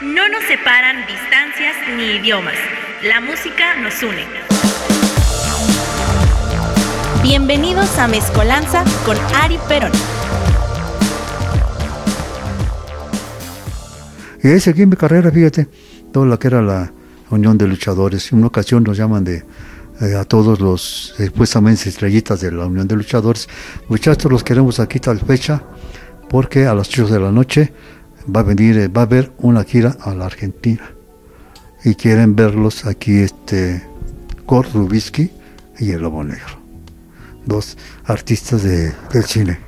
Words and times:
No 0.00 0.28
nos 0.28 0.44
separan 0.44 1.04
distancias 1.08 1.74
ni 1.96 2.18
idiomas. 2.18 2.54
La 3.02 3.20
música 3.20 3.74
nos 3.82 4.00
une. 4.04 4.24
Bienvenidos 7.20 7.98
a 7.98 8.06
Mezcolanza 8.06 8.84
con 9.04 9.16
Ari 9.34 9.58
Perón. 9.66 9.90
Y 14.40 14.46
ahí 14.46 14.60
seguí 14.60 14.86
mi 14.86 14.94
carrera, 14.94 15.32
fíjate, 15.32 15.66
todo 16.12 16.26
lo 16.26 16.38
que 16.38 16.46
era 16.46 16.62
la 16.62 16.92
Unión 17.30 17.58
de 17.58 17.66
Luchadores. 17.66 18.30
En 18.30 18.38
una 18.38 18.46
ocasión 18.46 18.84
nos 18.84 18.96
llaman 18.96 19.24
de 19.24 19.44
eh, 20.00 20.14
a 20.14 20.24
todos 20.24 20.60
los 20.60 21.14
supuestamente 21.16 21.88
estrellitas 21.88 22.40
de 22.40 22.52
la 22.52 22.66
Unión 22.66 22.86
de 22.86 22.94
Luchadores. 22.94 23.48
Muchachos, 23.88 24.30
los 24.30 24.44
queremos 24.44 24.78
aquí 24.78 25.00
tal 25.00 25.18
fecha, 25.18 25.60
porque 26.30 26.66
a 26.66 26.74
las 26.74 26.88
8 26.88 27.08
de 27.08 27.18
la 27.18 27.32
noche 27.32 27.72
va 28.26 28.40
a 28.40 28.42
venir, 28.42 28.78
eh, 28.78 28.88
va 28.88 29.02
a 29.02 29.04
haber 29.04 29.32
una 29.38 29.64
gira 29.64 29.96
a 30.00 30.14
la 30.14 30.26
Argentina. 30.26 30.90
Y 31.84 31.94
quieren 31.94 32.34
verlos 32.34 32.84
aquí, 32.86 33.18
este, 33.18 33.82
Kurt 34.46 34.72
Rubisky 34.74 35.30
y 35.78 35.90
el 35.90 36.02
Lobo 36.02 36.24
Negro. 36.24 36.58
Dos 37.46 37.76
artistas 38.04 38.62
de, 38.62 38.92
del 39.12 39.24
cine. 39.24 39.58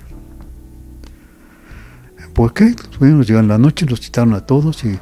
¿Por 2.35 2.53
qué? 2.53 2.75
Bueno, 2.99 3.23
llegan 3.23 3.49
la 3.49 3.59
noche, 3.59 3.87
los 3.87 4.01
quitaron 4.01 4.35
a 4.35 4.45
todos 4.47 4.85
y, 4.85 4.99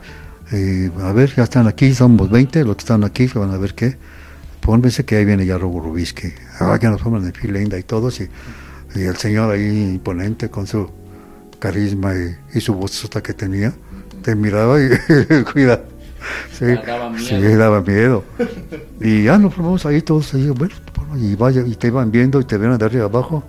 y, 0.53 0.91
a 1.01 1.13
ver, 1.13 1.35
ya 1.35 1.45
están 1.45 1.67
aquí, 1.67 1.95
somos 1.95 2.31
20, 2.31 2.65
los 2.65 2.77
que 2.77 2.81
están 2.81 3.05
aquí, 3.05 3.27
van 3.35 3.53
a 3.53 3.59
ver 3.59 3.75
qué. 3.75 3.97
Pónganse 4.61 5.05
que 5.05 5.17
ahí 5.17 5.25
viene 5.25 5.47
ya 5.47 5.57
Robo 5.57 5.81
Rubisky. 5.81 6.33
Ah, 6.61 6.79
ya 6.81 6.91
nos 6.91 7.01
forman 7.01 7.25
en 7.25 7.33
fila 7.33 7.61
y 7.61 7.83
todos 7.85 8.21
y, 8.21 8.29
el 8.95 9.17
señor 9.17 9.53
ahí 9.53 9.93
imponente 9.95 10.49
con 10.49 10.67
su 10.67 10.91
carisma 11.59 12.15
y, 12.15 12.37
y 12.57 12.61
su 12.61 12.75
voz 12.75 13.09
que 13.23 13.35
tenía, 13.35 13.75
te 14.23 14.35
miraba 14.35 14.81
y 14.81 14.89
cuida. 15.53 15.85
Sí, 16.53 16.67
daba 16.87 17.11
miedo. 17.11 17.25
sí, 17.25 17.57
daba 17.57 17.81
miedo. 17.81 18.25
y 19.01 19.25
ya 19.25 19.39
nos 19.39 19.55
formamos 19.55 19.87
ahí 19.87 20.03
todos 20.03 20.35
ahí, 20.35 20.49
bueno, 20.51 20.75
y 21.17 21.35
vaya, 21.37 21.63
y 21.65 21.75
te 21.75 21.87
iban 21.87 22.11
viendo 22.11 22.41
y 22.41 22.45
te 22.45 22.59
ven 22.59 22.77
de 22.77 22.85
arriba 22.85 23.05
abajo, 23.05 23.45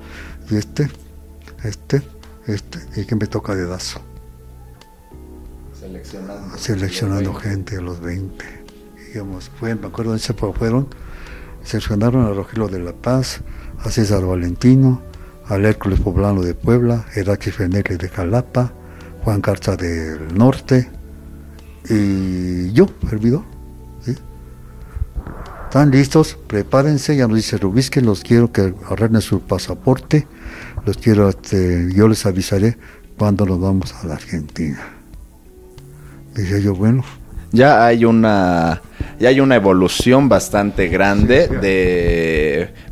y 0.50 0.56
este, 0.56 0.90
este, 1.64 2.02
este, 2.48 2.80
y 2.96 3.06
que 3.06 3.16
me 3.16 3.28
toca 3.28 3.56
dedazo. 3.56 4.02
Seleccionando. 5.80 6.58
Seleccionando 6.58 7.34
gente 7.34 7.78
a 7.78 7.82
los 7.82 8.00
20. 8.00 8.46
Digamos, 9.08 9.50
fue, 9.60 9.74
me 9.76 9.88
acuerdo 9.88 10.12
de 10.12 10.18
ese 10.18 10.34
fueron, 10.34 10.88
seleccionaron 11.64 12.26
a 12.26 12.30
Rogelio 12.30 12.68
de 12.68 12.80
la 12.80 12.94
Paz, 12.94 13.42
a 13.80 13.90
César 13.90 14.24
Valentino, 14.24 15.02
al 15.50 15.66
Hércules 15.66 16.00
Poblano 16.00 16.42
de 16.42 16.54
Puebla, 16.54 17.06
Heracles 17.16 17.56
Fenele 17.56 17.98
de 17.98 18.08
Jalapa, 18.08 18.72
Juan 19.24 19.42
Carza 19.42 19.76
del 19.76 20.36
Norte 20.36 20.90
y 21.90 22.72
yo, 22.72 22.86
servidor. 23.10 23.44
¿sí? 24.06 24.16
¿Están 25.66 25.90
listos? 25.92 26.38
Prepárense, 26.48 27.16
ya 27.18 27.28
nos 27.28 27.38
dice 27.38 27.58
Rubisque, 27.58 28.00
los 28.00 28.22
quiero 28.22 28.52
que 28.52 28.74
arreglen 28.90 29.22
su 29.22 29.42
pasaporte, 29.42 30.28
los 30.86 30.98
quiero, 30.98 31.30
este, 31.30 31.90
yo 31.94 32.08
les 32.08 32.26
avisaré 32.28 32.78
cuando 33.18 33.46
nos 33.46 33.60
vamos 33.60 33.94
a 33.96 34.06
la 34.08 34.14
Argentina. 34.14 34.80
Dije 36.36 36.62
yo, 36.62 36.76
bueno. 36.76 37.04
Ya 37.52 37.84
hay 37.88 38.06
una 38.06 38.82
ya 39.20 39.30
hay 39.30 39.42
una 39.42 39.56
evolución 39.56 40.30
bastante 40.30 40.88
grande 40.88 41.48
de 41.48 42.49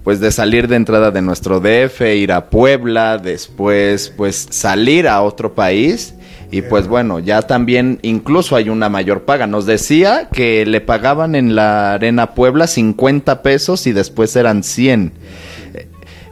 pues 0.07 0.21
de 0.21 0.31
salir 0.31 0.69
de 0.69 0.77
entrada 0.77 1.11
de 1.11 1.21
nuestro 1.21 1.59
DF, 1.59 1.99
ir 2.15 2.31
a 2.31 2.49
Puebla, 2.49 3.17
después 3.17 4.07
pues 4.15 4.47
salir 4.51 5.05
a 5.05 5.21
otro 5.21 5.53
país 5.53 6.13
y 6.49 6.61
pues 6.61 6.87
bueno, 6.87 7.19
ya 7.19 7.41
también 7.41 7.99
incluso 8.03 8.55
hay 8.55 8.69
una 8.69 8.87
mayor 8.87 9.23
paga. 9.23 9.47
Nos 9.47 9.65
decía 9.65 10.29
que 10.31 10.65
le 10.65 10.79
pagaban 10.79 11.35
en 11.35 11.55
la 11.55 11.95
Arena 11.95 12.35
Puebla 12.35 12.67
50 12.67 13.41
pesos 13.41 13.85
y 13.85 13.91
después 13.91 14.33
eran 14.37 14.63
100. 14.63 15.11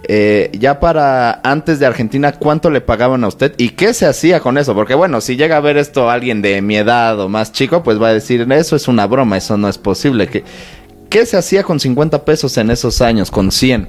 Eh, 0.08 0.52
ya 0.54 0.80
para 0.80 1.42
antes 1.44 1.80
de 1.80 1.86
Argentina, 1.86 2.32
¿cuánto 2.32 2.70
le 2.70 2.80
pagaban 2.80 3.26
a 3.26 3.28
usted? 3.28 3.56
¿Y 3.58 3.72
qué 3.72 3.94
se 3.94 4.06
hacía 4.06 4.40
con 4.40 4.58
eso? 4.58 4.74
Porque 4.74 4.96
bueno, 4.96 5.20
si 5.20 5.36
llega 5.36 5.58
a 5.58 5.62
ver 5.62 5.76
esto 5.76 6.10
alguien 6.10 6.42
de 6.42 6.62
mi 6.62 6.78
edad 6.78 7.20
o 7.20 7.28
más 7.28 7.52
chico, 7.52 7.84
pues 7.84 8.02
va 8.02 8.10
a 8.10 8.14
decir, 8.14 8.48
eso 8.52 8.78
es 8.78 8.88
una 8.88 9.06
broma, 9.08 9.36
eso 9.36 9.58
no 9.58 9.68
es 9.68 9.78
posible. 9.78 10.28
¿Qué, 10.28 10.46
qué 11.16 11.26
se 11.26 11.38
hacía 11.38 11.64
con 11.64 11.80
50 11.80 12.26
pesos 12.26 12.58
en 12.58 12.70
esos 12.70 13.02
años, 13.02 13.32
con 13.32 13.50
100? 13.50 13.88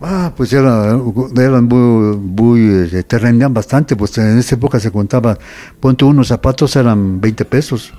Ah, 0.00 0.32
pues 0.36 0.52
eran, 0.52 1.14
eran 1.36 1.66
muy, 1.66 2.16
muy 2.16 2.88
eh, 2.92 3.04
te 3.04 3.16
rendían 3.16 3.54
bastante, 3.54 3.94
pues 3.94 4.18
en 4.18 4.38
esa 4.38 4.56
época 4.56 4.80
se 4.80 4.90
contaba, 4.90 5.38
ponte 5.78 6.04
unos 6.04 6.26
zapatos 6.26 6.74
eran 6.74 7.20
20 7.20 7.44
pesos, 7.44 7.94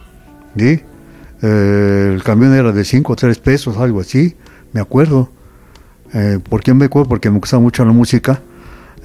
¿sí? 0.57 0.81
Eh, 1.41 2.11
el 2.15 2.21
camión 2.21 2.53
era 2.53 2.73
de 2.73 2.83
5 2.83 3.13
o 3.13 3.15
3 3.15 3.39
pesos, 3.39 3.77
algo 3.77 4.01
así, 4.01 4.35
me 4.73 4.81
acuerdo. 4.81 5.29
Eh, 6.13 6.39
¿Por 6.43 6.61
qué 6.61 6.73
me 6.73 6.83
acuerdo? 6.83 7.07
Porque 7.07 7.29
me 7.29 7.39
gustaba 7.39 7.61
mucho 7.61 7.85
la 7.85 7.93
música. 7.93 8.41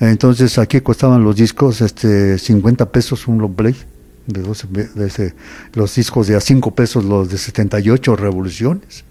Entonces 0.00 0.59
aquí 0.59 0.80
costaban 0.80 1.22
los 1.22 1.36
discos 1.36 1.80
este 1.80 2.38
50 2.38 2.91
pesos 2.91 3.28
un 3.28 3.38
long 3.38 3.54
play. 3.54 3.76
De, 4.26 4.42
12, 4.42 4.66
de 4.66 5.34
los 5.75 5.94
discos 5.94 6.26
de 6.26 6.34
a 6.34 6.41
5 6.41 6.75
pesos, 6.75 7.04
los 7.04 7.28
de 7.28 7.38
78 7.38 8.16
revoluciones. 8.16 9.04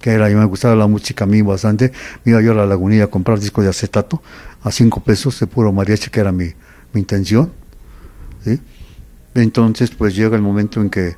Que 0.00 0.10
era, 0.12 0.28
me 0.28 0.44
gustaba 0.46 0.74
la 0.74 0.86
música 0.86 1.24
a 1.24 1.26
mí 1.26 1.42
bastante. 1.42 1.92
Me 2.24 2.32
iba 2.32 2.40
yo 2.40 2.52
a 2.52 2.54
la 2.54 2.66
lagunilla 2.66 3.04
a 3.04 3.06
comprar 3.08 3.38
discos 3.38 3.64
de 3.64 3.70
acetato 3.70 4.22
a 4.62 4.70
5 4.70 5.02
pesos 5.02 5.38
de 5.40 5.46
puro 5.46 5.72
mariachi, 5.72 6.10
que 6.10 6.20
era 6.20 6.32
mi, 6.32 6.46
mi 6.92 7.00
intención. 7.00 7.52
¿sí? 8.44 8.60
Entonces, 9.34 9.90
pues 9.90 10.16
llega 10.16 10.36
el 10.36 10.42
momento 10.42 10.80
en 10.80 10.90
que 10.90 11.16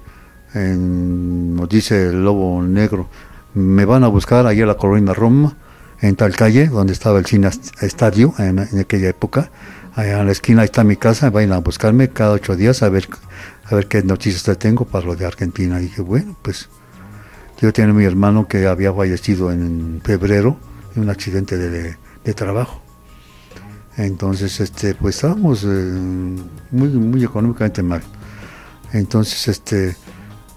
en, 0.54 1.56
nos 1.56 1.68
dice 1.68 2.08
el 2.08 2.24
lobo 2.24 2.62
negro, 2.62 3.08
me 3.54 3.84
van 3.84 4.04
a 4.04 4.08
buscar 4.08 4.46
ahí 4.46 4.60
a 4.60 4.66
la 4.66 4.76
Colonia 4.76 5.14
Roma 5.14 5.56
en 6.00 6.16
tal 6.16 6.34
calle 6.34 6.66
donde 6.68 6.92
estaba 6.92 7.18
el 7.18 7.26
cine 7.26 7.48
estadio 7.80 8.34
en, 8.38 8.58
en, 8.58 8.78
aquella 8.80 9.08
época. 9.08 9.50
Allá 9.94 10.20
en 10.20 10.26
la 10.26 10.32
esquina 10.32 10.64
está 10.64 10.84
mi 10.84 10.96
casa, 10.96 11.30
vayan 11.30 11.52
a 11.52 11.58
buscarme 11.58 12.08
cada 12.08 12.32
ocho 12.32 12.56
días 12.56 12.82
a 12.82 12.88
ver, 12.88 13.08
a 13.64 13.74
ver 13.74 13.86
qué 13.88 14.02
noticias 14.02 14.42
te 14.42 14.56
tengo 14.56 14.84
para 14.84 15.06
lo 15.06 15.16
de 15.16 15.26
Argentina. 15.26 15.80
Y 15.80 15.84
dije, 15.84 16.02
bueno, 16.02 16.36
pues 16.42 16.68
yo 17.62 17.72
tenía 17.72 17.94
mi 17.94 18.04
hermano 18.04 18.48
que 18.48 18.66
había 18.66 18.92
fallecido 18.92 19.52
en 19.52 20.00
febrero 20.02 20.56
en 20.96 21.02
un 21.02 21.10
accidente 21.10 21.56
de, 21.56 21.96
trabajo. 22.34 22.82
Entonces, 23.96 24.58
este, 24.58 24.96
pues 24.96 25.16
estábamos 25.16 25.62
eh, 25.62 25.68
muy, 26.72 26.88
muy 26.88 27.22
económicamente 27.22 27.84
mal. 27.84 28.02
Entonces, 28.92 29.46
este, 29.46 29.96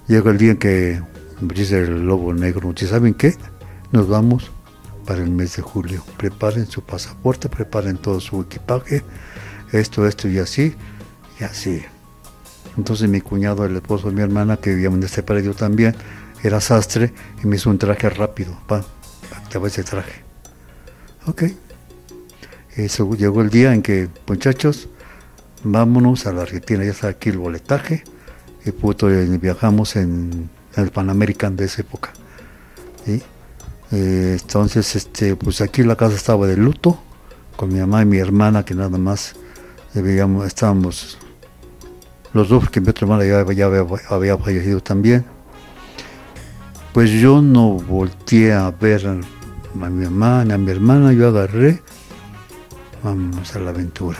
llega 0.07 0.31
el 0.31 0.37
día 0.39 0.51
en 0.51 0.57
que 0.57 0.99
dice 1.41 1.83
el 1.83 2.07
lobo 2.07 2.33
negro, 2.33 2.73
¿saben 2.75 3.13
qué? 3.13 3.35
Nos 3.91 4.07
vamos 4.07 4.51
para 5.05 5.21
el 5.21 5.29
mes 5.29 5.57
de 5.57 5.61
julio. 5.61 6.03
Preparen 6.17 6.65
su 6.65 6.81
pasaporte, 6.81 7.49
preparen 7.49 7.97
todo 7.97 8.19
su 8.19 8.41
equipaje, 8.41 9.03
esto, 9.71 10.07
esto 10.07 10.27
y 10.27 10.39
así, 10.39 10.73
y 11.39 11.43
así. 11.43 11.83
Entonces 12.77 13.07
mi 13.07 13.21
cuñado, 13.21 13.63
el 13.63 13.75
esposo 13.75 14.09
de 14.09 14.15
mi 14.15 14.21
hermana, 14.21 14.57
que 14.57 14.71
vivía 14.71 14.89
en 14.89 15.03
este 15.03 15.21
predio 15.21 15.53
también, 15.53 15.95
era 16.47 16.61
sastre 16.61 17.13
y 17.43 17.47
me 17.47 17.55
hizo 17.55 17.69
un 17.69 17.77
traje 17.77 18.09
rápido, 18.09 18.57
pa, 18.67 18.83
activaba 19.35 19.67
ese 19.67 19.83
traje. 19.83 20.23
Ok. 21.25 21.43
Eso 22.75 23.13
llegó 23.15 23.41
el 23.41 23.49
día 23.49 23.73
en 23.73 23.81
que, 23.81 24.09
muchachos, 24.27 24.89
vámonos 25.63 26.25
a 26.27 26.33
la 26.33 26.41
Argentina, 26.41 26.83
ya 26.83 26.91
está 26.91 27.07
aquí 27.07 27.29
el 27.29 27.37
boletaje, 27.37 28.03
y 28.65 28.71
puto, 28.71 29.07
viajamos 29.07 29.95
en, 29.95 30.49
en 30.75 30.83
el 30.83 30.91
Pan 30.91 31.09
American 31.09 31.55
de 31.55 31.65
esa 31.65 31.81
época. 31.81 32.11
¿sí? 33.05 33.21
Eh, 33.91 34.37
entonces, 34.41 34.95
este, 34.95 35.35
pues 35.35 35.61
aquí 35.61 35.83
la 35.83 35.95
casa 35.95 36.15
estaba 36.15 36.47
de 36.47 36.57
luto, 36.57 36.99
con 37.55 37.71
mi 37.71 37.79
mamá 37.79 38.01
y 38.01 38.05
mi 38.05 38.17
hermana, 38.17 38.65
que 38.65 38.73
nada 38.73 38.97
más 38.97 39.35
eh, 39.93 40.01
veíamos, 40.01 40.45
estábamos 40.45 41.17
los 42.33 42.49
dos, 42.49 42.63
porque 42.63 42.81
mi 42.81 42.89
otra 42.89 43.05
hermana 43.05 43.25
ya, 43.25 43.53
ya 43.53 43.65
había, 43.65 43.85
había, 44.09 44.37
fallecido 44.37 44.81
también. 44.81 45.25
Pues 46.95 47.11
yo 47.11 47.41
no 47.41 47.71
volteé 47.71 48.53
a 48.53 48.71
ver 48.71 49.05
a 49.05 49.15
mi 49.15 50.05
mamá 50.05 50.43
a 50.43 50.57
mi 50.57 50.71
hermana, 50.71 51.11
yo 51.11 51.27
agarré, 51.27 51.81
vamos 53.03 53.53
a 53.53 53.59
la 53.59 53.71
aventura 53.71 54.17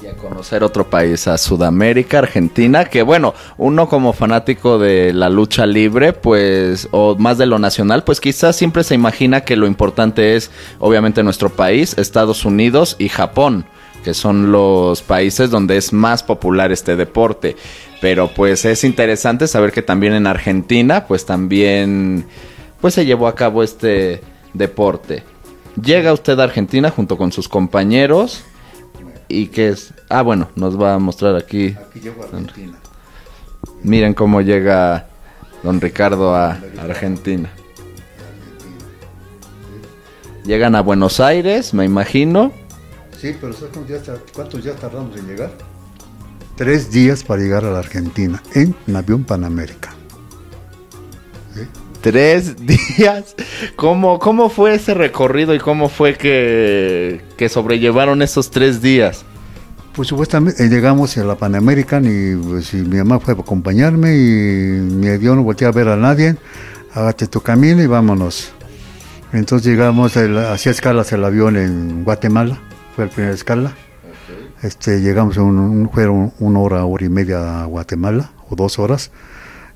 y 0.00 0.06
a 0.06 0.14
conocer 0.14 0.62
otro 0.62 0.88
país, 0.88 1.26
a 1.26 1.36
Sudamérica, 1.36 2.20
Argentina, 2.20 2.84
que 2.84 3.02
bueno, 3.02 3.34
uno 3.58 3.88
como 3.88 4.12
fanático 4.12 4.78
de 4.78 5.12
la 5.12 5.28
lucha 5.28 5.66
libre, 5.66 6.12
pues, 6.12 6.86
o 6.92 7.16
más 7.16 7.36
de 7.36 7.46
lo 7.46 7.58
nacional, 7.58 8.04
pues 8.04 8.20
quizás 8.20 8.54
siempre 8.54 8.84
se 8.84 8.94
imagina 8.94 9.40
que 9.40 9.56
lo 9.56 9.66
importante 9.66 10.36
es, 10.36 10.52
obviamente, 10.78 11.24
nuestro 11.24 11.50
país, 11.50 11.98
Estados 11.98 12.44
Unidos 12.44 12.94
y 13.00 13.08
Japón, 13.08 13.66
que 14.04 14.14
son 14.14 14.52
los 14.52 15.02
países 15.02 15.50
donde 15.50 15.76
es 15.76 15.92
más 15.92 16.22
popular 16.22 16.72
este 16.72 16.96
deporte. 16.96 17.56
Pero 18.00 18.28
pues 18.34 18.64
es 18.64 18.84
interesante 18.84 19.46
saber 19.46 19.72
que 19.72 19.82
también 19.82 20.14
en 20.14 20.26
Argentina, 20.26 21.06
pues 21.06 21.26
también, 21.26 22.24
pues 22.80 22.94
se 22.94 23.04
llevó 23.04 23.26
a 23.26 23.34
cabo 23.34 23.62
este 23.62 24.22
deporte. 24.54 25.22
Llega 25.82 26.12
usted 26.12 26.38
a 26.40 26.44
Argentina 26.44 26.90
junto 26.90 27.16
con 27.16 27.32
sus 27.32 27.48
compañeros 27.48 28.42
y 29.28 29.46
que 29.46 29.68
es 29.68 29.94
ah 30.08 30.22
bueno 30.22 30.48
nos 30.56 30.80
va 30.80 30.94
a 30.94 30.98
mostrar 30.98 31.36
aquí 31.36 31.76
aquí 31.88 32.00
llego 32.00 32.20
a 32.24 32.24
Argentina 32.24 32.76
Miren 33.82 34.14
cómo 34.14 34.40
llega 34.40 35.06
don 35.62 35.80
Ricardo 35.80 36.34
a 36.34 36.58
Argentina. 36.78 37.50
Llegan 40.44 40.74
a 40.74 40.80
Buenos 40.80 41.20
Aires, 41.20 41.74
me 41.74 41.84
imagino. 41.84 42.52
Sí, 43.20 43.36
pero 43.38 43.52
¿sabes 43.52 43.72
cuántos 44.34 44.64
días, 44.64 44.76
tardamos 44.76 45.14
en 45.18 45.26
llegar? 45.26 45.50
Tres 46.56 46.90
días 46.90 47.22
para 47.22 47.42
llegar 47.42 47.66
a 47.66 47.70
la 47.70 47.80
Argentina 47.80 48.42
en 48.54 48.74
un 48.86 48.96
avión 48.96 49.24
Panamérica. 49.24 49.92
Tres 52.00 52.54
días. 52.96 53.34
¿Cómo, 53.76 54.18
¿Cómo 54.18 54.48
fue 54.48 54.74
ese 54.74 54.94
recorrido 54.94 55.54
y 55.54 55.58
cómo 55.58 55.90
fue 55.90 56.14
que, 56.14 57.20
que 57.36 57.50
sobrellevaron 57.50 58.22
esos 58.22 58.50
tres 58.50 58.80
días? 58.80 59.24
Pues 59.94 60.08
supuestamente 60.08 60.66
llegamos 60.68 61.18
a 61.18 61.24
la 61.24 61.34
Panamérica 61.34 62.00
y, 62.02 62.36
pues, 62.36 62.72
mi 62.72 62.96
mamá 62.96 63.20
fue 63.20 63.34
a 63.34 63.36
acompañarme 63.36 64.16
y 64.16 64.80
mi 64.80 65.08
avión 65.08 65.36
no 65.36 65.42
volteé 65.42 65.66
a 65.68 65.72
ver 65.72 65.88
a 65.88 65.96
nadie. 65.96 66.36
Hágate 66.94 67.26
tu 67.26 67.42
camino 67.42 67.82
y 67.82 67.86
vámonos. 67.86 68.52
Entonces 69.34 69.70
llegamos, 69.70 70.16
hacía 70.16 70.72
escalas 70.72 71.12
el 71.12 71.22
avión 71.22 71.56
en 71.56 72.02
Guatemala, 72.02 72.58
fue 73.00 73.06
la 73.06 73.12
primera 73.12 73.34
escala. 73.34 73.72
Este, 74.62 75.00
llegamos, 75.00 75.36
fueron 75.36 76.32
una 76.38 76.58
hora, 76.58 76.84
hora 76.84 77.04
y 77.06 77.08
media 77.08 77.62
a 77.62 77.64
Guatemala, 77.64 78.32
o 78.50 78.56
dos 78.56 78.78
horas. 78.78 79.10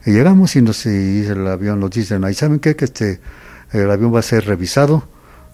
Y 0.05 0.11
llegamos 0.11 0.55
y, 0.57 0.63
nos, 0.63 0.85
y 0.85 1.25
el 1.25 1.47
avión 1.47 1.81
nos 1.81 1.91
dicen, 1.91 2.25
ahí 2.25 2.35
saben 2.35 2.59
qué, 2.59 2.77
que 2.77 2.85
este, 2.85 3.21
el 3.73 3.91
avión 3.91 4.15
va 4.15 4.19
a 4.19 4.23
ser 4.23 4.45
revisado, 4.45 5.09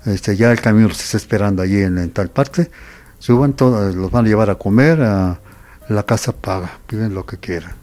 este, 0.04 0.36
ya 0.36 0.50
el 0.50 0.60
camión 0.60 0.88
los 0.88 1.00
está 1.00 1.16
esperando 1.16 1.62
allí 1.62 1.80
en, 1.80 2.10
tal 2.10 2.30
parte, 2.30 2.70
suban 3.20 3.52
todos, 3.52 3.94
los 3.94 4.10
van 4.10 4.24
a 4.24 4.28
llevar 4.28 4.50
a 4.50 4.56
comer, 4.56 5.00
a 5.02 5.38
la 5.88 6.02
casa 6.02 6.32
paga, 6.32 6.80
piden 6.88 7.14
lo 7.14 7.24
que 7.24 7.36
quieran. 7.36 7.74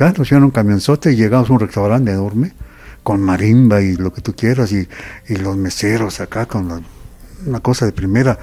Ya 0.00 0.10
nos 0.10 0.28
llevan 0.28 0.44
un 0.44 0.50
camionzote 0.50 1.12
y 1.12 1.16
llegamos 1.16 1.48
a 1.48 1.52
un 1.52 1.60
restaurante 1.60 2.10
enorme, 2.10 2.52
con 3.04 3.22
marimba 3.22 3.80
y 3.80 3.94
lo 3.96 4.12
que 4.12 4.20
tú 4.20 4.34
quieras, 4.34 4.72
y, 4.72 4.88
y 5.28 5.36
los 5.36 5.56
meseros 5.56 6.20
acá 6.20 6.46
con 6.46 6.84
una 7.46 7.60
cosa 7.60 7.86
de 7.86 7.92
primera, 7.92 8.38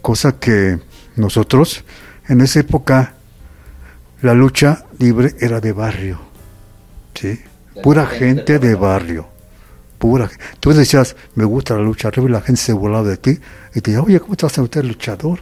cosa 0.00 0.38
que 0.38 0.78
nosotros, 1.16 1.84
en 2.28 2.40
esa 2.40 2.60
época, 2.60 3.14
la 4.22 4.34
lucha 4.34 4.84
libre 4.98 5.34
era 5.40 5.60
de 5.60 5.72
barrio, 5.72 6.18
¿sí? 7.14 7.40
Pura 7.82 8.06
gente 8.06 8.58
de 8.58 8.74
barrio, 8.74 9.26
pura 9.98 10.30
Tú 10.60 10.72
decías, 10.72 11.16
me 11.34 11.44
gusta 11.44 11.74
la 11.74 11.82
lucha 11.82 12.10
libre, 12.10 12.30
y 12.30 12.32
la 12.32 12.40
gente 12.40 12.60
se 12.60 12.72
volaba 12.72 13.08
de 13.08 13.16
ti, 13.16 13.38
y 13.74 13.80
te 13.80 13.90
decía, 13.90 14.02
oye, 14.02 14.20
¿cómo 14.20 14.36
te 14.36 14.46
vas 14.46 14.58
a 14.58 14.62
meter 14.62 14.84
luchador? 14.84 15.40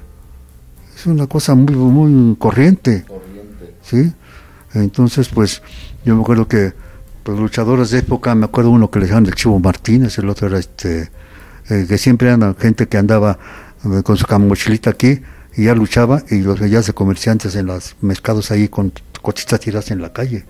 Es 0.97 1.07
una 1.07 1.27
cosa 1.27 1.55
muy, 1.55 1.75
muy 1.75 2.37
corriente, 2.37 3.05
corriente. 3.07 3.75
¿sí? 3.83 4.13
Entonces, 4.75 5.29
pues, 5.29 5.63
yo 6.05 6.15
me 6.15 6.23
acuerdo 6.23 6.49
que 6.49 6.73
los 7.25 7.39
luchadores 7.39 7.91
de 7.91 7.99
época, 7.99 8.35
me 8.35 8.47
acuerdo 8.47 8.71
uno 8.71 8.91
que 8.91 8.99
le 8.99 9.07
llamaban 9.07 9.27
el 9.27 9.35
Chivo 9.35 9.59
Martínez, 9.61 10.19
el 10.19 10.29
otro 10.29 10.49
era 10.49 10.59
este, 10.59 11.11
eh, 11.69 11.87
que 11.89 11.99
siempre 11.99 12.29
era 12.29 12.55
gente 12.59 12.89
que 12.89 12.99
andaba 12.99 13.39
eh, 13.85 14.03
con 14.03 14.17
su 14.17 14.27
mochilita 14.39 14.91
aquí 14.91 15.21
y 15.57 15.65
ya 15.65 15.75
luchaba 15.75 16.23
y 16.31 16.41
los 16.41 16.59
veías 16.59 16.87
de 16.87 16.93
comerciantes 16.93 17.55
en 17.57 17.67
los 17.67 17.97
mercados 18.01 18.51
ahí 18.51 18.69
con 18.69 18.93
cochitas 19.21 19.61
tiradas 19.61 19.91
en 19.91 20.01
la 20.01 20.13
calle. 20.13 20.45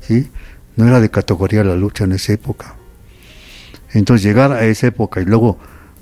¿sí? 0.00 0.30
No 0.76 0.86
era 0.86 1.00
de 1.00 1.10
categoría 1.10 1.64
la 1.64 1.76
lucha 1.76 2.04
en 2.04 2.12
esa 2.12 2.32
época. 2.32 2.74
Entonces 3.92 4.24
llegar 4.24 4.52
a 4.52 4.64
esa 4.64 4.88
época 4.88 5.20
y 5.20 5.24
luego 5.24 5.58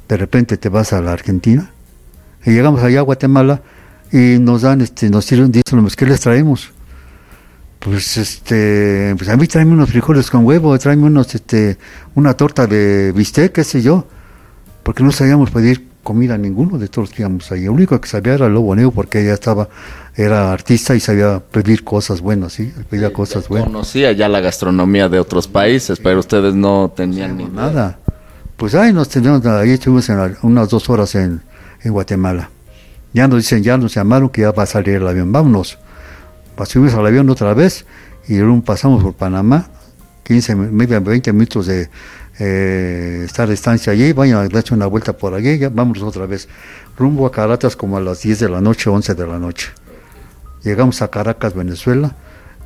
de 0.08 0.16
repente 0.16 0.56
te 0.56 0.68
vas 0.68 0.92
a 0.92 1.00
la 1.00 1.12
Argentina 1.12 1.70
y 2.44 2.50
llegamos 2.50 2.82
allá 2.82 3.00
a 3.00 3.02
Guatemala 3.02 3.62
y 4.12 4.38
nos 4.38 4.62
dan, 4.62 4.80
este, 4.80 5.10
nos 5.10 5.28
dicen, 5.28 5.52
¿qué 5.96 6.06
les 6.06 6.20
traemos? 6.20 6.72
Pues 7.78 8.16
este, 8.16 9.14
pues 9.16 9.28
a 9.28 9.36
mí 9.36 9.46
tráeme 9.46 9.72
unos 9.72 9.90
frijoles 9.90 10.30
con 10.30 10.44
huevo, 10.44 10.78
tráeme 10.78 11.04
unos, 11.04 11.34
este, 11.34 11.78
una 12.14 12.34
torta 12.34 12.66
de 12.66 13.12
bistec, 13.12 13.52
qué 13.52 13.64
sé 13.64 13.82
yo, 13.82 14.06
porque 14.84 15.02
no 15.02 15.10
sabíamos 15.10 15.50
pedir 15.50 15.88
comida 16.04 16.34
a 16.34 16.38
ninguno 16.38 16.78
de 16.78 16.86
todos 16.86 17.08
los 17.08 17.16
que 17.16 17.22
íbamos 17.22 17.50
ahí. 17.50 17.64
El 17.64 17.70
único 17.70 18.00
que 18.00 18.08
sabía 18.08 18.34
era 18.34 18.48
Lobo 18.48 18.76
Neo 18.76 18.92
porque 18.92 19.22
ella 19.22 19.34
estaba, 19.34 19.68
era 20.14 20.52
artista 20.52 20.94
y 20.94 21.00
sabía 21.00 21.40
pedir 21.40 21.82
cosas 21.82 22.20
buenas, 22.20 22.52
sí, 22.52 22.72
pedía 22.88 23.12
cosas 23.12 23.48
buenas. 23.48 23.68
Conocía 23.68 24.12
ya 24.12 24.28
la 24.28 24.40
gastronomía 24.40 25.08
de 25.08 25.18
otros 25.18 25.48
países, 25.48 25.98
pero 25.98 26.20
ustedes 26.20 26.54
no 26.54 26.92
tenían 26.94 27.36
ni 27.36 27.46
nada. 27.46 27.98
Pues 28.56 28.76
ahí 28.76 28.92
nos 28.92 29.08
teníamos, 29.08 29.44
ahí 29.46 29.70
estuvimos 29.70 30.08
en 30.08 30.36
unas 30.42 30.68
dos 30.68 30.88
horas 30.88 31.16
en, 31.16 31.40
en 31.82 31.92
Guatemala. 31.92 32.50
Ya 33.12 33.26
nos 33.26 33.38
dicen, 33.38 33.64
ya 33.64 33.76
nos 33.76 33.94
llamaron 33.94 34.28
que 34.28 34.42
ya 34.42 34.52
va 34.52 34.62
a 34.62 34.66
salir 34.66 34.94
el 34.96 35.08
avión, 35.08 35.32
vámonos 35.32 35.78
subimos 36.64 36.94
al 36.94 37.06
avión 37.06 37.28
otra 37.30 37.52
vez 37.54 37.84
y 38.28 38.40
pasamos 38.62 39.02
por 39.02 39.14
Panamá, 39.14 39.66
15, 40.24 40.54
media, 40.54 41.00
20 41.00 41.32
minutos 41.32 41.66
de 41.66 41.90
eh, 42.38 43.22
estar 43.24 43.50
estancia 43.50 43.92
allí, 43.92 44.12
vayan 44.12 44.38
a 44.38 44.48
darse 44.48 44.74
una 44.74 44.86
vuelta 44.86 45.12
por 45.12 45.34
allí, 45.34 45.58
ya 45.58 45.68
vamos 45.68 46.02
otra 46.02 46.26
vez, 46.26 46.48
rumbo 46.96 47.26
a 47.26 47.32
Caracas 47.32 47.76
como 47.76 47.96
a 47.96 48.00
las 48.00 48.22
10 48.22 48.40
de 48.40 48.48
la 48.48 48.60
noche, 48.60 48.90
11 48.90 49.14
de 49.14 49.26
la 49.26 49.38
noche. 49.38 49.68
Llegamos 50.62 51.02
a 51.02 51.08
Caracas, 51.08 51.54
Venezuela, 51.54 52.16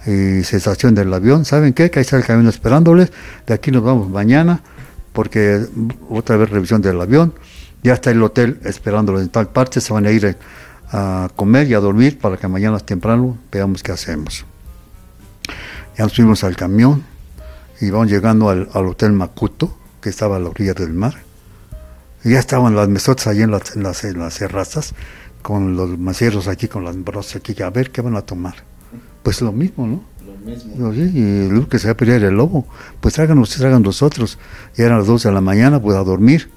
y 0.06 0.43
cesación 0.44 0.94
del 0.94 1.12
avión, 1.12 1.44
¿saben 1.44 1.75
qué? 1.75 1.91
Que 1.91 1.99
ahí 1.99 2.03
está 2.03 2.17
el 2.17 2.25
camión 2.25 2.49
esperándoles, 2.49 3.12
de 3.47 3.55
aquí 3.55 3.70
nos 3.70 3.82
vamos 3.82 4.09
mañana, 4.09 4.62
porque 5.12 5.67
otra 6.09 6.37
vez 6.37 6.49
revisión 6.50 6.81
del 6.81 7.00
avión, 7.00 7.35
ya 7.82 7.94
está 7.94 8.11
el 8.11 8.23
hotel 8.23 8.59
esperándolos 8.64 9.23
en 9.23 9.29
tal 9.29 9.49
parte, 9.49 9.81
se 9.81 9.93
van 9.93 10.06
a 10.06 10.11
ir 10.11 10.37
a 10.91 11.29
comer 11.37 11.69
y 11.69 11.75
a 11.75 11.81
dormir 11.81 12.19
para 12.19 12.37
que 12.37 12.49
mañana 12.49 12.79
temprano 12.79 13.37
veamos 13.53 13.82
qué 13.82 13.93
hacemos. 13.93 14.47
Ya 15.97 16.05
nos 16.05 16.12
subimos 16.12 16.44
al 16.44 16.56
camión 16.56 17.05
y 17.81 17.91
vamos 17.91 18.09
llegando 18.09 18.49
al, 18.51 18.69
Hotel 18.73 19.13
Macuto, 19.13 19.77
que 20.01 20.09
estaba 20.09 20.37
a 20.37 20.39
la 20.39 20.49
orilla 20.49 20.75
del 20.75 20.93
mar. 20.93 21.15
Y 22.25 22.33
ya 22.33 22.39
estaban 22.39 22.75
las 22.75 22.89
mesotas 22.89 23.29
allí 23.29 23.43
en 23.43 23.51
las, 23.51 23.77
en 23.77 23.83
las, 23.83 24.05
en 24.05 24.19
las 24.19 24.39
terrazas, 24.39 24.95
con 25.43 25.77
los 25.77 25.99
maceros 25.99 26.49
aquí, 26.49 26.69
con 26.69 26.85
las 26.85 27.03
brosas 27.03 27.37
aquí, 27.37 27.61
a 27.63 27.71
ver 27.71 27.91
qué 27.91 28.01
van 28.01 28.17
a 28.17 28.23
tomar. 28.23 28.55
Pues 29.23 29.41
lo 29.41 29.53
mismo, 29.53 29.87
¿no? 29.87 30.03
Lo 30.27 30.91
mismo. 30.91 30.93
y 30.93 31.49
lo 31.49 31.69
que 31.69 31.79
se 31.79 31.89
va 31.89 31.93
a 31.93 31.97
pelear 31.97 32.23
el 32.23 32.35
lobo. 32.35 32.67
Pues 33.01 33.15
tráigan 33.15 33.39
ustedes, 33.39 33.61
traigan 33.61 33.83
nosotros. 33.83 34.39
Y 34.77 34.83
eran 34.83 34.99
las 34.99 35.07
12 35.07 35.29
de 35.29 35.35
la 35.35 35.41
mañana, 35.41 35.81
pues 35.81 35.97
a 35.97 36.03
dormir 36.03 36.51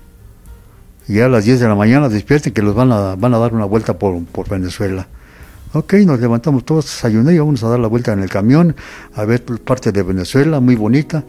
y 1.11 1.19
a 1.19 1.27
las 1.27 1.43
10 1.45 1.59
de 1.59 1.67
la 1.67 1.75
mañana 1.75 2.07
despierten 2.07 2.53
que 2.53 2.61
los 2.61 2.73
van 2.73 2.91
a, 2.91 3.15
van 3.15 3.33
a 3.33 3.37
dar 3.37 3.53
una 3.53 3.65
vuelta 3.65 3.97
por, 3.97 4.23
por 4.25 4.47
Venezuela. 4.47 5.07
Ok, 5.73 5.93
nos 6.05 6.19
levantamos 6.19 6.65
todos, 6.65 6.85
desayuné 6.85 7.33
y 7.33 7.39
vamos 7.39 7.63
a 7.63 7.69
dar 7.69 7.79
la 7.79 7.87
vuelta 7.87 8.11
en 8.11 8.19
el 8.19 8.29
camión 8.29 8.75
a 9.13 9.23
ver 9.23 9.43
parte 9.43 9.91
de 9.91 10.03
Venezuela, 10.03 10.59
muy 10.59 10.75
bonita. 10.75 11.23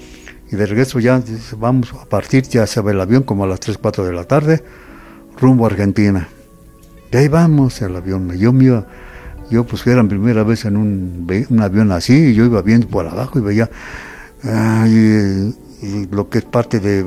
Y 0.50 0.56
de 0.56 0.66
regreso 0.66 0.98
ya 0.98 1.22
vamos 1.58 1.92
a 1.94 2.04
partir, 2.06 2.42
ya 2.44 2.66
se 2.66 2.80
ve 2.80 2.92
el 2.92 3.00
avión 3.00 3.22
como 3.22 3.44
a 3.44 3.46
las 3.46 3.60
3, 3.60 3.78
4 3.78 4.04
de 4.04 4.12
la 4.12 4.24
tarde, 4.24 4.62
rumbo 5.40 5.64
a 5.64 5.68
Argentina. 5.68 6.28
Y 7.12 7.16
ahí 7.16 7.28
vamos 7.28 7.80
el 7.82 7.94
avión. 7.94 8.36
Yo 8.36 8.52
me 8.52 8.84
yo 9.50 9.64
pues 9.64 9.86
era 9.86 10.02
la 10.02 10.08
primera 10.08 10.42
vez 10.42 10.64
en 10.64 10.76
un, 10.76 11.60
avión 11.60 11.92
así 11.92 12.30
y 12.30 12.34
yo 12.34 12.44
iba 12.44 12.62
viendo 12.62 12.88
por 12.88 13.06
abajo 13.06 13.38
y 13.38 13.42
veía 13.42 13.70
lo 16.10 16.28
que 16.30 16.38
es 16.38 16.44
parte 16.44 16.80
de 16.80 17.02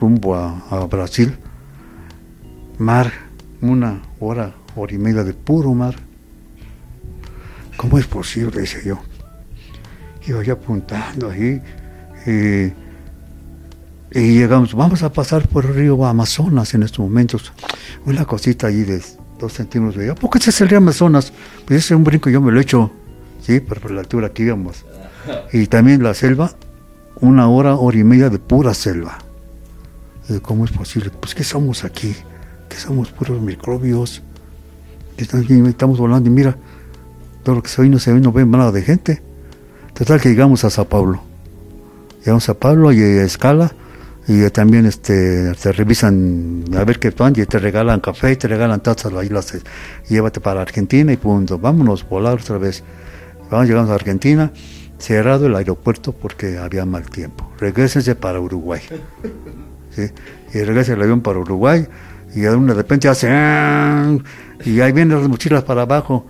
rumbo 0.00 0.34
a 0.34 0.86
Brasil 0.90 1.36
mar, 2.80 3.12
una 3.60 4.00
hora, 4.18 4.54
hora 4.74 4.94
y 4.94 4.98
media 4.98 5.22
de 5.22 5.34
puro 5.34 5.74
mar. 5.74 6.09
¿Cómo 7.80 7.98
es 7.98 8.06
posible? 8.06 8.60
Dice 8.60 8.82
yo. 8.84 8.98
Iba 10.26 10.42
yo 10.42 10.52
apuntando 10.52 11.30
ahí 11.30 11.62
y, 12.26 12.72
llegamos, 14.12 14.74
vamos 14.74 15.02
a 15.02 15.10
pasar 15.10 15.48
por 15.48 15.64
el 15.64 15.74
río 15.74 16.04
Amazonas 16.04 16.74
en 16.74 16.82
estos 16.82 16.98
momentos. 16.98 17.54
Una 18.04 18.26
cosita 18.26 18.66
ahí 18.66 18.82
de 18.82 19.02
dos 19.38 19.54
centímetros 19.54 19.96
de 20.04 20.14
¿Por 20.14 20.28
qué 20.28 20.36
ese 20.36 20.50
es 20.50 20.60
el 20.60 20.68
río 20.68 20.76
Amazonas? 20.76 21.32
Pues 21.64 21.78
ese 21.78 21.94
es 21.94 21.96
un 21.96 22.04
brinco 22.04 22.28
yo 22.28 22.42
me 22.42 22.52
lo 22.52 22.58
he 22.58 22.62
hecho, 22.62 22.92
sí, 23.40 23.60
pero 23.60 23.80
por 23.80 23.92
la 23.92 24.00
altura 24.00 24.28
que 24.28 24.42
íbamos. 24.42 24.84
Y 25.54 25.66
también 25.66 26.02
la 26.02 26.12
selva, 26.12 26.52
una 27.16 27.48
hora, 27.48 27.76
hora 27.76 27.96
y 27.96 28.04
media 28.04 28.28
de 28.28 28.38
pura 28.38 28.74
selva. 28.74 29.16
¿Cómo 30.42 30.66
es 30.66 30.70
posible? 30.70 31.10
Pues 31.18 31.34
¿qué 31.34 31.44
somos 31.44 31.82
aquí? 31.84 32.14
que 32.68 32.76
somos 32.76 33.10
puros 33.10 33.40
microbios, 33.40 34.22
que 35.16 35.24
estamos 35.24 35.98
volando 35.98 36.28
y 36.28 36.32
mira, 36.32 36.56
todo 37.42 37.56
lo 37.56 37.62
que 37.62 37.68
se 37.68 37.82
ve 37.82 37.88
no 37.88 37.98
se 37.98 38.12
ve, 38.12 38.20
no 38.20 38.32
ve 38.32 38.44
nada 38.44 38.72
de 38.72 38.82
gente. 38.82 39.22
Total 39.94 40.20
que 40.20 40.28
llegamos 40.28 40.64
a 40.64 40.70
Sao 40.70 40.86
Paulo. 40.86 41.22
Llegamos 42.20 42.44
a 42.44 42.46
Sao 42.46 42.58
Paulo 42.58 42.92
y 42.92 43.02
a 43.02 43.24
escala 43.24 43.72
y 44.32 44.48
también 44.50 44.86
este 44.86 45.52
te 45.54 45.72
revisan 45.72 46.64
a 46.76 46.84
ver 46.84 47.00
qué 47.00 47.10
van 47.10 47.32
y 47.36 47.44
te 47.46 47.58
regalan 47.58 48.00
café 48.00 48.32
y 48.32 48.36
te 48.36 48.46
regalan 48.46 48.80
tazas 48.80 49.12
ahí 49.14 49.28
las 49.28 49.52
llévate 50.08 50.40
para 50.40 50.62
Argentina 50.62 51.12
y 51.12 51.16
punto 51.16 51.58
vámonos 51.58 52.08
volar 52.08 52.34
otra 52.34 52.58
vez 52.58 52.84
vamos 53.50 53.66
llegamos 53.66 53.90
a 53.90 53.94
Argentina 53.94 54.52
cerrado 54.98 55.46
el 55.46 55.56
aeropuerto 55.56 56.12
porque 56.12 56.58
había 56.58 56.84
mal 56.84 57.08
tiempo 57.10 57.50
regresense 57.58 58.14
para 58.14 58.38
Uruguay 58.40 58.82
¿sí? 59.90 60.02
y 60.52 60.62
regresa 60.62 60.92
el 60.92 61.02
avión 61.02 61.22
para 61.22 61.38
Uruguay 61.38 61.86
y 62.32 62.40
de 62.40 62.74
repente 62.74 63.08
hace 63.08 63.26
y 64.64 64.80
ahí 64.80 64.92
vienen 64.92 65.18
las 65.18 65.28
mochilas 65.28 65.64
para 65.64 65.82
abajo 65.82 66.26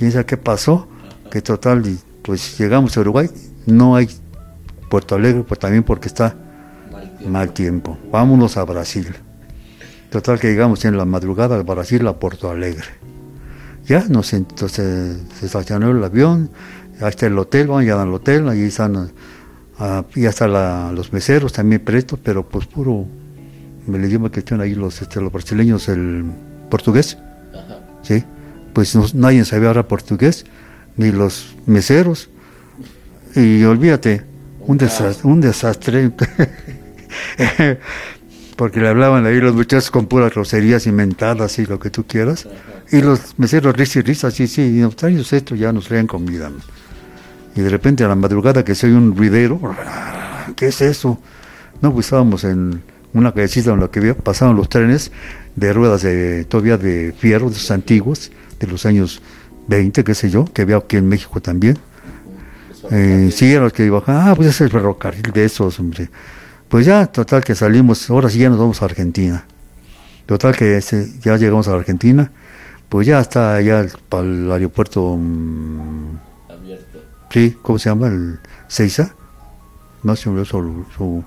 quién 0.00 0.12
sabe 0.12 0.24
qué 0.24 0.38
pasó 0.38 0.88
que 1.30 1.42
total 1.42 1.84
pues 2.22 2.56
llegamos 2.56 2.96
a 2.96 3.00
Uruguay, 3.00 3.28
no 3.66 3.96
hay 3.96 4.08
Puerto 4.88 5.14
Alegre, 5.14 5.42
pues 5.42 5.60
también 5.60 5.82
porque 5.82 6.08
está 6.08 6.34
mal 7.26 7.52
tiempo. 7.52 7.98
Vámonos 8.10 8.56
a 8.56 8.64
Brasil. 8.64 9.08
Total 10.08 10.40
que 10.40 10.48
llegamos 10.48 10.86
en 10.86 10.96
la 10.96 11.04
madrugada 11.04 11.56
a 11.56 11.62
Brasil 11.62 12.06
a 12.06 12.18
Puerto 12.18 12.50
Alegre. 12.50 12.86
Ya 13.84 14.06
nos 14.08 14.32
entonces 14.32 15.18
se 15.38 15.46
estacionó 15.46 15.90
el 15.90 16.02
avión, 16.02 16.50
ya 16.98 17.08
está 17.08 17.26
el 17.26 17.38
hotel, 17.38 17.66
van 17.66 17.84
ya 17.84 18.00
al 18.00 18.14
hotel, 18.14 18.48
ahí 18.48 18.62
están 18.62 19.12
ah, 19.78 20.04
ya 20.14 20.30
están 20.30 20.94
los 20.94 21.12
meseros 21.12 21.52
también 21.52 21.84
prestos, 21.84 22.18
pero 22.22 22.48
pues 22.48 22.66
puro 22.66 23.04
el 23.86 24.02
idioma 24.02 24.30
que 24.30 24.40
tienen 24.40 24.64
ahí 24.64 24.74
los 24.74 25.02
este, 25.02 25.20
los 25.20 25.30
brasileños 25.30 25.90
el 25.90 26.24
portugués. 26.70 27.18
Sí. 28.00 28.24
Pues 28.72 29.14
nadie 29.14 29.44
sabía 29.44 29.70
hablar 29.70 29.86
portugués, 29.86 30.44
ni 30.96 31.10
los 31.12 31.56
meseros. 31.66 32.28
Y 33.34 33.62
olvídate, 33.64 34.22
un 34.60 34.78
desastre, 34.78 35.28
un 35.28 35.40
desastre. 35.40 36.10
porque 38.60 38.78
le 38.78 38.88
hablaban 38.88 39.24
ahí 39.24 39.40
los 39.40 39.54
muchachos 39.54 39.90
con 39.90 40.04
puras 40.04 40.34
groserías 40.34 40.86
inventadas 40.86 41.58
y 41.58 41.64
lo 41.64 41.80
que 41.80 41.88
tú 41.88 42.04
quieras. 42.06 42.46
Y 42.92 43.00
los 43.00 43.38
meseros 43.38 43.74
risa 43.74 44.00
y 44.00 44.02
risa, 44.02 44.30
sí, 44.30 44.46
sí, 44.46 44.60
y 44.60 44.80
nos 44.80 44.96
traen 44.96 45.18
esto, 45.18 45.54
ya 45.54 45.72
nos 45.72 45.86
traen 45.88 46.06
comida. 46.06 46.50
Y 47.56 47.62
de 47.62 47.70
repente 47.70 48.04
a 48.04 48.08
la 48.08 48.16
madrugada 48.16 48.62
que 48.62 48.74
se 48.74 48.86
oye 48.86 48.96
un 48.96 49.16
ruidero, 49.16 49.58
¿qué 50.56 50.66
es 50.66 50.82
eso? 50.82 51.18
No, 51.80 51.90
pues 51.90 52.04
estábamos 52.04 52.44
en 52.44 52.82
una 53.12 53.32
callecita 53.32 53.72
en 53.72 53.80
la 53.80 53.88
que 53.88 54.14
pasaban 54.14 54.56
los 54.56 54.68
trenes 54.68 55.10
de 55.56 55.72
ruedas 55.72 56.02
de, 56.02 56.44
todavía 56.44 56.76
de 56.76 57.12
fierro, 57.16 57.50
de 57.50 57.56
esos 57.56 57.70
antiguos, 57.70 58.30
de 58.58 58.66
los 58.66 58.86
años 58.86 59.20
20, 59.68 60.04
qué 60.04 60.14
sé 60.14 60.30
yo, 60.30 60.44
que 60.44 60.62
había 60.62 60.76
aquí 60.76 60.96
en 60.96 61.08
México 61.08 61.40
también. 61.40 61.78
Eh, 62.90 63.30
sí, 63.32 63.54
los 63.54 63.72
que 63.72 63.88
bajaban, 63.90 64.28
ah, 64.28 64.34
pues 64.34 64.48
es 64.48 64.60
el 64.60 64.70
ferrocarril 64.70 65.32
de 65.32 65.44
esos, 65.44 65.78
hombre. 65.78 66.08
Pues 66.68 66.86
ya, 66.86 67.06
total 67.06 67.44
que 67.44 67.54
salimos, 67.54 68.08
ahora 68.10 68.30
sí 68.30 68.38
ya 68.38 68.48
nos 68.48 68.58
vamos 68.58 68.80
a 68.82 68.84
Argentina. 68.84 69.44
Total 70.26 70.56
que 70.56 70.80
ya 71.22 71.36
llegamos 71.36 71.66
a 71.68 71.74
Argentina, 71.74 72.30
pues 72.88 73.06
ya 73.06 73.20
está 73.20 73.54
allá 73.54 73.86
para 74.08 74.24
el 74.24 74.50
aeropuerto... 74.50 75.16
Mm, 75.16 76.16
Abierto. 76.48 76.98
Sí, 77.30 77.56
¿cómo 77.60 77.78
se 77.78 77.88
llama? 77.90 78.08
El 78.08 78.38
Seiza. 78.68 79.14
No 80.02 80.16
se 80.16 80.30
me 80.30 80.44
su, 80.44 80.86
su 80.96 81.24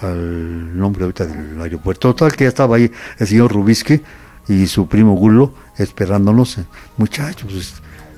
al 0.00 0.78
nombre 0.78 1.04
ahorita 1.04 1.26
del 1.26 1.60
aeropuerto. 1.60 2.14
Total 2.14 2.36
que 2.36 2.44
ya 2.44 2.48
estaba 2.48 2.76
ahí 2.76 2.90
el 3.18 3.26
señor 3.26 3.52
Rubisky 3.52 4.00
y 4.48 4.66
su 4.66 4.88
primo 4.88 5.14
Gulo 5.14 5.54
esperándonos. 5.76 6.58
Muchachos, 6.96 7.50
pues, 7.52 7.74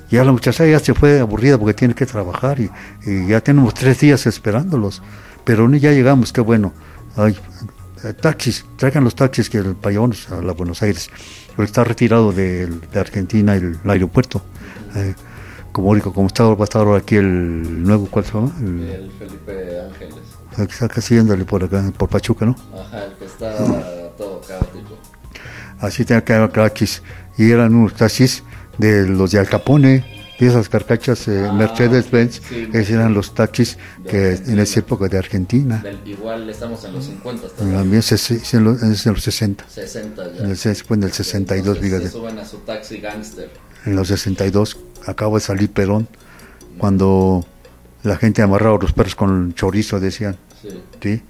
ya 0.09 0.23
la 0.23 0.31
muchacha 0.31 0.65
ya 0.65 0.79
se 0.79 0.93
fue 0.93 1.19
aburrida 1.19 1.57
porque 1.57 1.73
tiene 1.73 1.93
que 1.93 2.05
trabajar 2.05 2.59
y 2.59 2.69
ya 3.27 3.41
tenemos 3.41 3.73
tres 3.73 3.99
días 3.99 4.25
esperándolos 4.25 5.01
pero 5.49 5.67
ya 5.73 5.91
llegamos, 5.91 6.31
qué 6.31 6.41
bueno. 6.41 6.73
Ay, 7.15 7.35
eh, 8.03 8.13
taxis, 8.13 8.65
traigan 8.77 9.03
los 9.03 9.15
taxis 9.15 9.49
que 9.49 9.63
para 9.63 9.93
llevarnos 9.93 10.29
a 10.29 10.43
la 10.43 10.53
Buenos 10.53 10.83
Aires. 10.83 11.09
Está 11.57 11.83
retirado 11.83 12.31
de, 12.31 12.71
Argentina 12.93 13.55
el, 13.55 13.79
aeropuerto. 13.83 14.43
Eh, 14.95 15.15
como 15.71 15.89
único, 15.89 16.13
como 16.13 16.27
está, 16.27 16.43
va 16.43 16.59
a 16.59 16.63
estar 16.63 16.81
ahora 16.81 16.99
aquí 16.99 17.15
el 17.15 17.83
nuevo, 17.83 18.07
¿cuál 18.09 18.25
se 18.25 18.33
llama? 18.33 18.51
El, 18.59 19.11
Felipe 19.17 19.81
Ángeles. 19.81 20.15
El 20.57 20.67
que 20.67 20.73
está 20.73 20.87
casi 20.87 21.15
yéndole 21.15 21.45
por 21.45 21.63
acá, 21.63 21.91
por 21.97 22.09
Pachuca, 22.09 22.45
¿no? 22.45 22.55
Ajá, 22.73 23.05
el 23.05 23.13
que 23.13 23.25
está 23.25 23.57
todo 24.17 24.41
caótico. 24.41 24.97
Así 25.79 26.05
tenía 26.05 26.23
que 26.23 26.33
haber 26.33 26.51
taxis. 26.51 27.01
Y 27.37 27.51
eran 27.51 27.73
unos 27.73 27.93
taxis 27.93 28.43
de 28.77 29.07
los 29.07 29.31
de 29.31 29.39
Al 29.39 29.47
Capone 29.47 30.19
y 30.39 30.45
esas 30.45 30.69
carcachas 30.69 31.27
eh, 31.27 31.47
ah, 31.49 31.51
Mercedes-Benz, 31.51 32.41
esos 32.73 32.89
eran 32.91 33.13
los 33.13 33.33
taxis 33.33 33.77
que 34.07 34.35
en 34.35 34.57
esa 34.59 34.79
época 34.79 35.09
de 35.09 35.17
Argentina. 35.17 35.83
igual 36.05 36.49
estamos 36.49 36.83
en 36.85 36.93
los 36.93 37.05
50. 37.05 37.49
También 37.49 37.99
es 37.99 38.53
en 38.53 38.63
los, 38.63 38.81
en 38.81 39.13
los 39.13 39.23
60. 39.23 39.65
60 39.67 40.33
ya. 40.33 40.43
En 40.43 40.49
el, 40.49 40.55
fue 40.57 40.95
en 40.95 41.03
el 41.03 41.11
62, 41.11 41.79
fíjate. 41.79 42.05
Se 42.05 42.11
suben 42.11 42.39
a 42.39 42.45
su 42.45 42.59
taxi 42.59 42.99
gangster. 42.99 43.49
En 43.85 43.95
los 43.95 44.09
62 44.09 44.77
acabo 45.05 45.35
de 45.35 45.41
salir 45.41 45.71
Perón, 45.71 46.07
cuando 46.77 47.45
la 48.03 48.17
gente 48.17 48.41
amarraba 48.41 48.77
los 48.81 48.93
perros 48.93 49.15
con 49.15 49.53
chorizo, 49.53 49.99
decían. 49.99 50.37
Sí. 51.01 51.21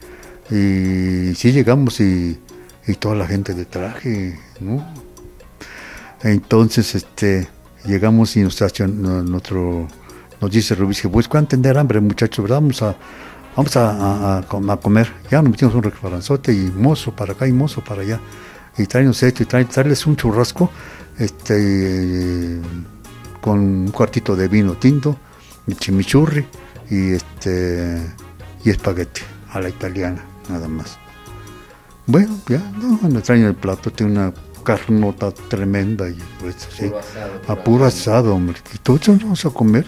Y 0.51 1.35
sí 1.35 1.51
llegamos 1.51 1.99
y, 1.99 2.39
y 2.87 2.93
toda 2.95 3.15
la 3.15 3.27
gente 3.27 3.53
de 3.53 3.65
traje, 3.65 4.39
¿no? 4.59 4.85
Entonces, 6.23 6.95
este 6.95 7.47
llegamos 7.85 8.35
y 8.35 8.41
nos, 8.41 8.59
nuestro, 8.89 9.87
nos 10.41 10.51
dice 10.51 10.75
Rubí, 10.75 10.95
pues 11.11 11.27
cuánto 11.27 11.49
tener 11.49 11.77
hambre 11.77 11.99
muchachos, 12.01 12.43
¿verdad? 12.43 12.57
Vamos 12.57 12.81
a, 12.81 12.95
vamos 13.55 13.75
a, 13.77 14.37
a, 14.39 14.77
comer. 14.77 15.11
Ya 15.31 15.41
nos 15.41 15.51
metimos 15.51 15.75
un 15.75 15.83
restauranzote 15.83 16.51
y 16.51 16.71
mozo 16.75 17.15
para 17.15 17.33
acá 17.33 17.47
y 17.47 17.53
mozo 17.53 17.83
para 17.83 18.01
allá. 18.01 18.19
Y 18.77 18.85
traernos 18.85 19.21
esto 19.23 19.43
y 19.43 19.45
traerles 19.45 20.05
un 20.05 20.15
churrasco 20.15 20.69
este, 21.19 22.59
con 23.41 23.59
un 23.59 23.91
cuartito 23.91 24.35
de 24.35 24.47
vino 24.47 24.73
tinto, 24.75 25.17
chimichurri 25.77 26.47
y, 26.89 27.11
este, 27.11 28.01
y 28.63 28.69
espagueti 28.69 29.21
a 29.51 29.59
la 29.59 29.69
italiana, 29.69 30.23
nada 30.49 30.67
más. 30.67 30.97
Bueno, 32.07 32.39
ya, 32.47 32.59
no, 32.71 33.07
nos 33.07 33.23
traen 33.23 33.43
el 33.43 33.53
plato, 33.53 33.91
tiene 33.91 34.13
una 34.13 34.33
carnota 34.63 35.31
tremenda 35.31 36.09
y 36.09 36.17
pues 36.39 36.55
sí, 36.75 36.91
a 37.47 37.55
puro 37.55 37.85
asado, 37.85 38.33
hombre. 38.33 38.57
Y 38.73 38.77
todos 38.79 39.07
vamos 39.07 39.45
a 39.45 39.49
comer. 39.51 39.85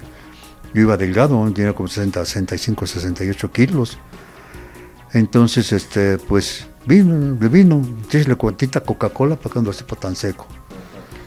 Yo 0.73 0.81
iba 0.81 0.95
delgado, 0.97 1.51
tenía 1.51 1.73
como 1.73 1.87
60, 1.87 2.23
65, 2.23 2.87
68 2.87 3.51
kilos. 3.51 3.97
Entonces, 5.13 5.73
este, 5.73 6.17
pues, 6.17 6.67
vino, 6.85 7.35
vino, 7.35 7.81
le 8.11 8.35
cuantita 8.35 8.81
Coca-Cola 8.81 9.35
para 9.35 9.53
que 9.53 9.61
no 9.61 9.73
sepa 9.73 9.95
tan 9.97 10.15
seco. 10.15 10.47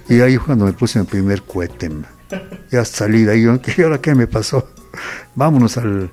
Y 0.09 0.21
ahí 0.21 0.37
cuando 0.37 0.67
me 0.67 0.73
puse 0.73 0.99
mi 0.99 1.07
primer 1.07 1.43
cohete, 1.43 1.91
ya 2.71 2.85
salí 2.85 3.25
de 3.25 3.33
ahí, 3.33 3.47
¿y 3.77 3.83
ahora 3.83 4.01
qué 4.01 4.15
me 4.15 4.27
pasó? 4.27 4.69
Vámonos 5.35 5.77
al, 5.77 6.11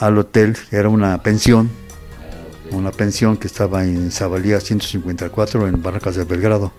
al 0.00 0.18
hotel, 0.18 0.56
era 0.70 0.88
una 0.88 1.22
pensión 1.22 1.70
una 2.72 2.90
pensión 2.90 3.36
que 3.36 3.46
estaba 3.46 3.84
en 3.84 4.10
Zabalía 4.10 4.60
154 4.60 5.68
en 5.68 5.82
Barracas 5.82 6.16
de 6.16 6.24
Belgrado, 6.24 6.72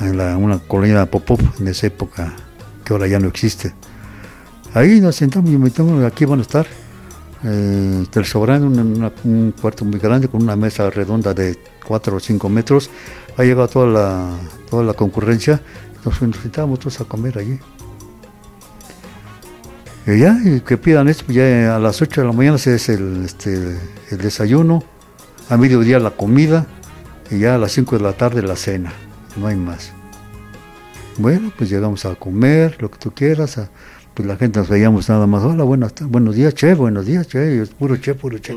en 0.00 0.16
la, 0.16 0.36
una 0.36 0.58
colonia 0.58 1.06
Popov 1.06 1.40
en 1.58 1.68
esa 1.68 1.86
época, 1.86 2.34
que 2.84 2.92
ahora 2.92 3.06
ya 3.06 3.18
no 3.18 3.28
existe. 3.28 3.74
Ahí 4.74 5.00
nos 5.00 5.16
sentamos 5.16 5.50
y 5.50 5.58
metemos, 5.58 6.02
aquí 6.04 6.24
van 6.24 6.38
a 6.38 6.42
estar, 6.42 6.66
eh, 7.44 8.04
sobrano, 8.24 8.66
un 9.24 9.54
cuarto 9.60 9.84
muy 9.84 9.98
grande 9.98 10.28
con 10.28 10.42
una 10.42 10.56
mesa 10.56 10.88
redonda 10.90 11.34
de 11.34 11.58
4 11.86 12.16
o 12.16 12.20
5 12.20 12.48
metros. 12.48 12.90
Ha 13.36 13.42
llegado 13.44 13.68
toda 13.68 13.86
la, 13.86 14.30
toda 14.68 14.84
la 14.84 14.94
concurrencia, 14.94 15.60
nos, 16.04 16.18
sentábamos 16.18 16.78
todos 16.78 17.00
a 17.00 17.04
comer 17.04 17.38
allí. 17.38 17.58
Y 20.06 20.18
ya, 20.18 20.36
que 20.66 20.76
pidan 20.76 21.08
esto, 21.08 21.32
ya 21.32 21.76
a 21.76 21.78
las 21.78 22.02
8 22.02 22.22
de 22.22 22.26
la 22.26 22.32
mañana 22.32 22.58
se 22.58 22.74
es 22.74 22.88
el, 22.88 23.24
este, 23.24 23.78
el 24.10 24.18
desayuno, 24.18 24.82
a 25.48 25.56
mediodía 25.56 25.98
la 26.00 26.10
comida 26.10 26.66
y 27.30 27.38
ya 27.38 27.54
a 27.54 27.58
las 27.58 27.72
5 27.72 27.98
de 27.98 28.02
la 28.02 28.12
tarde 28.14 28.42
la 28.42 28.56
cena, 28.56 28.92
no 29.36 29.46
hay 29.46 29.56
más. 29.56 29.92
Bueno, 31.18 31.52
pues 31.56 31.70
llegamos 31.70 32.04
a 32.04 32.14
comer, 32.16 32.76
lo 32.80 32.90
que 32.90 32.98
tú 32.98 33.12
quieras, 33.12 33.60
pues 34.14 34.26
la 34.26 34.36
gente 34.36 34.58
nos 34.58 34.68
veíamos 34.68 35.08
nada 35.08 35.26
más, 35.26 35.42
hola, 35.44 35.62
buenas, 35.62 35.94
buenos 36.00 36.34
días, 36.34 36.54
che, 36.54 36.74
buenos 36.74 37.06
días, 37.06 37.28
che, 37.28 37.64
puro 37.78 37.98
che, 38.00 38.14
puro 38.14 38.38
che, 38.38 38.56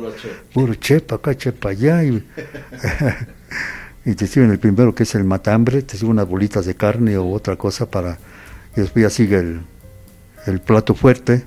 puro 0.53 0.73
che, 0.79 0.99
para 0.99 1.17
acá, 1.17 1.35
che, 1.35 1.51
para 1.51 1.73
allá. 1.73 2.03
Y, 2.03 2.23
y 4.05 4.13
te 4.13 4.27
sirven 4.27 4.51
el 4.51 4.59
primero 4.59 4.93
que 4.93 5.03
es 5.03 5.15
el 5.15 5.23
matambre, 5.23 5.81
te 5.81 5.97
sirven 5.97 6.11
unas 6.11 6.27
bolitas 6.27 6.65
de 6.65 6.75
carne 6.75 7.17
o 7.17 7.31
otra 7.31 7.55
cosa 7.55 7.89
para, 7.89 8.19
y 8.75 8.81
después 8.81 9.03
ya 9.03 9.09
sigue 9.09 9.37
el 9.37 9.61
el 10.45 10.59
plato 10.61 10.93
fuerte 10.93 11.43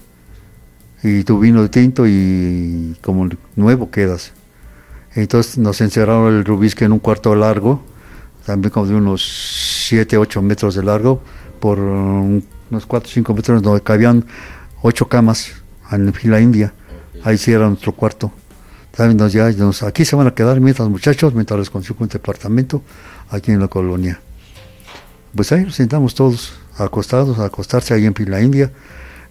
y 1.02 1.22
tu 1.24 1.38
vino 1.38 1.62
de 1.62 1.68
tinto 1.68 2.06
y 2.06 2.96
como 3.00 3.28
nuevo 3.56 3.90
quedas. 3.90 4.32
Entonces 5.14 5.58
nos 5.58 5.80
encerraron 5.80 6.34
el 6.34 6.44
rubisque 6.44 6.84
en 6.84 6.92
un 6.92 6.98
cuarto 6.98 7.34
largo, 7.34 7.82
también 8.44 8.70
como 8.70 8.86
de 8.86 8.94
unos 8.94 9.86
7, 9.88 10.16
8 10.18 10.42
metros 10.42 10.74
de 10.74 10.82
largo, 10.82 11.22
por 11.60 11.78
unos 11.78 12.86
4, 12.86 13.10
5 13.12 13.34
metros 13.34 13.62
donde 13.62 13.80
cabían 13.82 14.24
8 14.82 15.08
camas 15.08 15.52
en 15.90 16.12
fila 16.12 16.40
india. 16.40 16.72
Ahí 17.24 17.38
sí 17.38 17.52
era 17.52 17.68
nuestro 17.68 17.92
cuarto. 17.92 18.32
Aquí 18.98 20.04
se 20.04 20.16
van 20.16 20.26
a 20.26 20.34
quedar 20.34 20.60
mientras 20.60 20.88
muchachos, 20.88 21.32
mientras 21.32 21.60
les 21.60 21.70
consigo 21.70 21.98
un 22.00 22.08
departamento 22.08 22.82
aquí 23.30 23.52
en 23.52 23.60
la 23.60 23.68
colonia. 23.68 24.20
Pues 25.34 25.52
ahí 25.52 25.64
nos 25.64 25.76
sentamos 25.76 26.16
todos 26.16 26.54
acostados, 26.76 27.38
a 27.38 27.44
acostarse 27.44 27.94
ahí 27.94 28.06
en 28.06 28.14
la 28.28 28.40
India. 28.40 28.72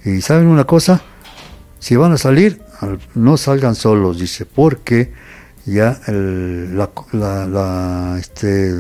Y 0.06 0.22
saben 0.22 0.48
una 0.48 0.64
cosa, 0.64 1.02
si 1.80 1.98
van 1.98 2.14
a 2.14 2.18
salir, 2.18 2.62
no 3.14 3.36
salgan 3.36 3.76
solos, 3.76 4.20
dice, 4.20 4.46
porque 4.46 5.12
ya 5.66 6.00
la, 6.08 6.90
la, 7.12 8.18
este, 8.18 8.74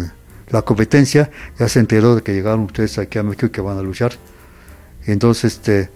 la 0.47 0.61
competencia 0.61 1.29
ya 1.59 1.67
se 1.67 1.81
enteró 1.81 2.15
de 2.15 2.21
que 2.21 2.33
llegaron 2.33 2.61
ustedes 2.61 2.97
aquí 2.97 3.19
a 3.19 3.23
México 3.23 3.47
y 3.47 3.49
que 3.49 3.59
van 3.59 3.77
a 3.77 3.81
luchar. 3.81 4.13
Entonces, 5.05 5.55
este, 5.55 5.89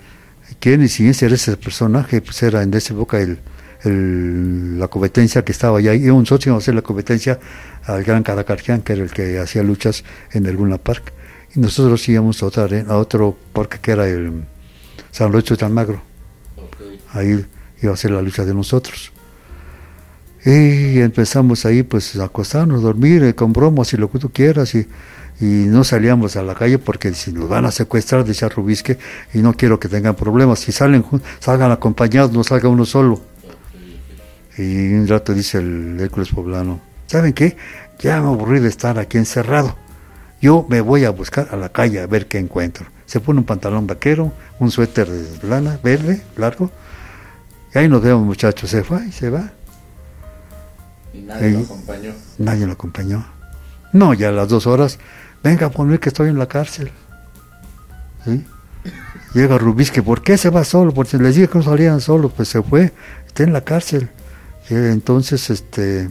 quién 0.59 0.83
y 0.83 0.89
si 0.89 1.07
era 1.07 1.35
ese 1.35 1.55
personaje, 1.55 2.19
pues 2.19 2.43
era 2.43 2.61
en 2.61 2.73
esa 2.73 2.93
época 2.93 3.19
el, 3.21 3.39
el, 3.83 4.79
la 4.79 4.87
competencia 4.87 5.43
que 5.43 5.51
estaba 5.51 5.79
allá. 5.79 5.93
Y 5.93 6.09
un 6.09 6.25
socio 6.25 6.53
a 6.55 6.57
hacer 6.57 6.75
la 6.75 6.81
competencia 6.81 7.39
al 7.83 8.03
Gran 8.03 8.23
Caracarjian, 8.23 8.81
que 8.81 8.93
era 8.93 9.03
el 9.03 9.11
que 9.11 9.39
hacía 9.39 9.63
luchas 9.63 10.03
en 10.31 10.45
el 10.45 10.55
Luna 10.55 10.77
Park. 10.77 11.13
Y 11.55 11.59
nosotros 11.59 12.07
íbamos 12.07 12.41
a, 12.43 12.45
otra, 12.45 12.67
a 12.87 12.97
otro 12.97 13.37
parque 13.53 13.79
que 13.81 13.91
era 13.91 14.07
el 14.07 14.43
San 15.11 15.31
Lorenzo 15.31 15.55
de 15.55 15.65
Almagro. 15.65 16.01
Ahí 17.13 17.45
iba 17.81 17.93
a 17.93 17.97
ser 17.97 18.11
la 18.11 18.21
lucha 18.21 18.45
de 18.45 18.53
nosotros. 18.53 19.11
Y 20.45 20.99
empezamos 20.99 21.65
ahí 21.65 21.83
pues 21.83 22.15
a 22.15 22.25
acostarnos, 22.25 22.81
dormir, 22.81 23.23
eh, 23.23 23.35
con 23.35 23.53
bromas 23.53 23.93
y 23.93 23.97
lo 23.97 24.09
que 24.09 24.17
tú 24.17 24.31
quieras. 24.31 24.73
Y, 24.73 24.87
y 25.39 25.45
no 25.45 25.83
salíamos 25.83 26.35
a 26.35 26.43
la 26.43 26.55
calle 26.55 26.79
porque 26.79 27.13
si 27.13 27.31
nos 27.31 27.49
van 27.49 27.65
a 27.65 27.71
secuestrar, 27.71 28.23
decía 28.23 28.49
Rubisque, 28.49 28.97
y 29.33 29.39
no 29.39 29.53
quiero 29.53 29.79
que 29.79 29.87
tengan 29.87 30.15
problemas. 30.15 30.59
Si 30.59 30.71
salen, 30.71 31.03
salgan 31.39 31.71
acompañados, 31.71 32.31
no 32.31 32.43
salga 32.43 32.69
uno 32.69 32.85
solo. 32.85 33.21
Y 34.57 34.93
un 34.93 35.07
rato 35.07 35.33
dice 35.33 35.59
el 35.59 35.97
Hércules 35.99 36.29
Poblano, 36.29 36.81
¿saben 37.07 37.33
qué? 37.33 37.55
Ya 37.99 38.19
me 38.21 38.27
aburrí 38.27 38.59
de 38.59 38.69
estar 38.69 38.99
aquí 38.99 39.17
encerrado. 39.17 39.75
Yo 40.41 40.65
me 40.69 40.81
voy 40.81 41.05
a 41.05 41.11
buscar 41.11 41.49
a 41.51 41.55
la 41.55 41.69
calle 41.69 42.01
a 42.01 42.07
ver 42.07 42.27
qué 42.27 42.39
encuentro. 42.39 42.87
Se 43.05 43.19
pone 43.19 43.39
un 43.39 43.45
pantalón 43.45 43.87
vaquero, 43.87 44.33
un 44.59 44.71
suéter 44.71 45.09
de 45.09 45.47
lana, 45.47 45.79
verde, 45.83 46.23
largo. 46.35 46.71
Y 47.73 47.77
ahí 47.77 47.87
nos 47.87 48.01
vemos 48.01 48.25
muchachos, 48.25 48.69
se 48.69 48.83
fue 48.83 49.05
y 49.07 49.11
se 49.11 49.29
va. 49.29 49.51
Y 51.13 51.21
nadie 51.21 51.51
lo 51.51 51.59
acompañó. 51.59 52.11
Nadie 52.37 52.65
lo 52.65 52.73
acompañó. 52.73 53.25
No, 53.93 54.13
ya 54.13 54.29
a 54.29 54.31
las 54.31 54.49
dos 54.49 54.65
horas 54.65 54.97
venga 55.43 55.67
a 55.67 55.69
poner 55.69 55.99
que 55.99 56.09
estoy 56.09 56.29
en 56.29 56.39
la 56.39 56.47
cárcel. 56.47 56.91
¿Sí? 58.25 58.45
Llega 59.33 59.57
Rubisque, 59.57 60.01
¿por 60.03 60.21
qué 60.21 60.37
se 60.37 60.49
va 60.49 60.63
solo? 60.63 60.93
Porque 60.93 61.17
les 61.17 61.35
dije 61.35 61.47
que 61.47 61.57
no 61.59 61.63
salían 61.63 62.01
solo, 62.01 62.29
pues 62.29 62.49
se 62.49 62.61
fue, 62.61 62.91
está 63.27 63.43
en 63.43 63.53
la 63.53 63.61
cárcel. 63.61 64.09
Entonces, 64.69 65.49
este, 65.49 66.09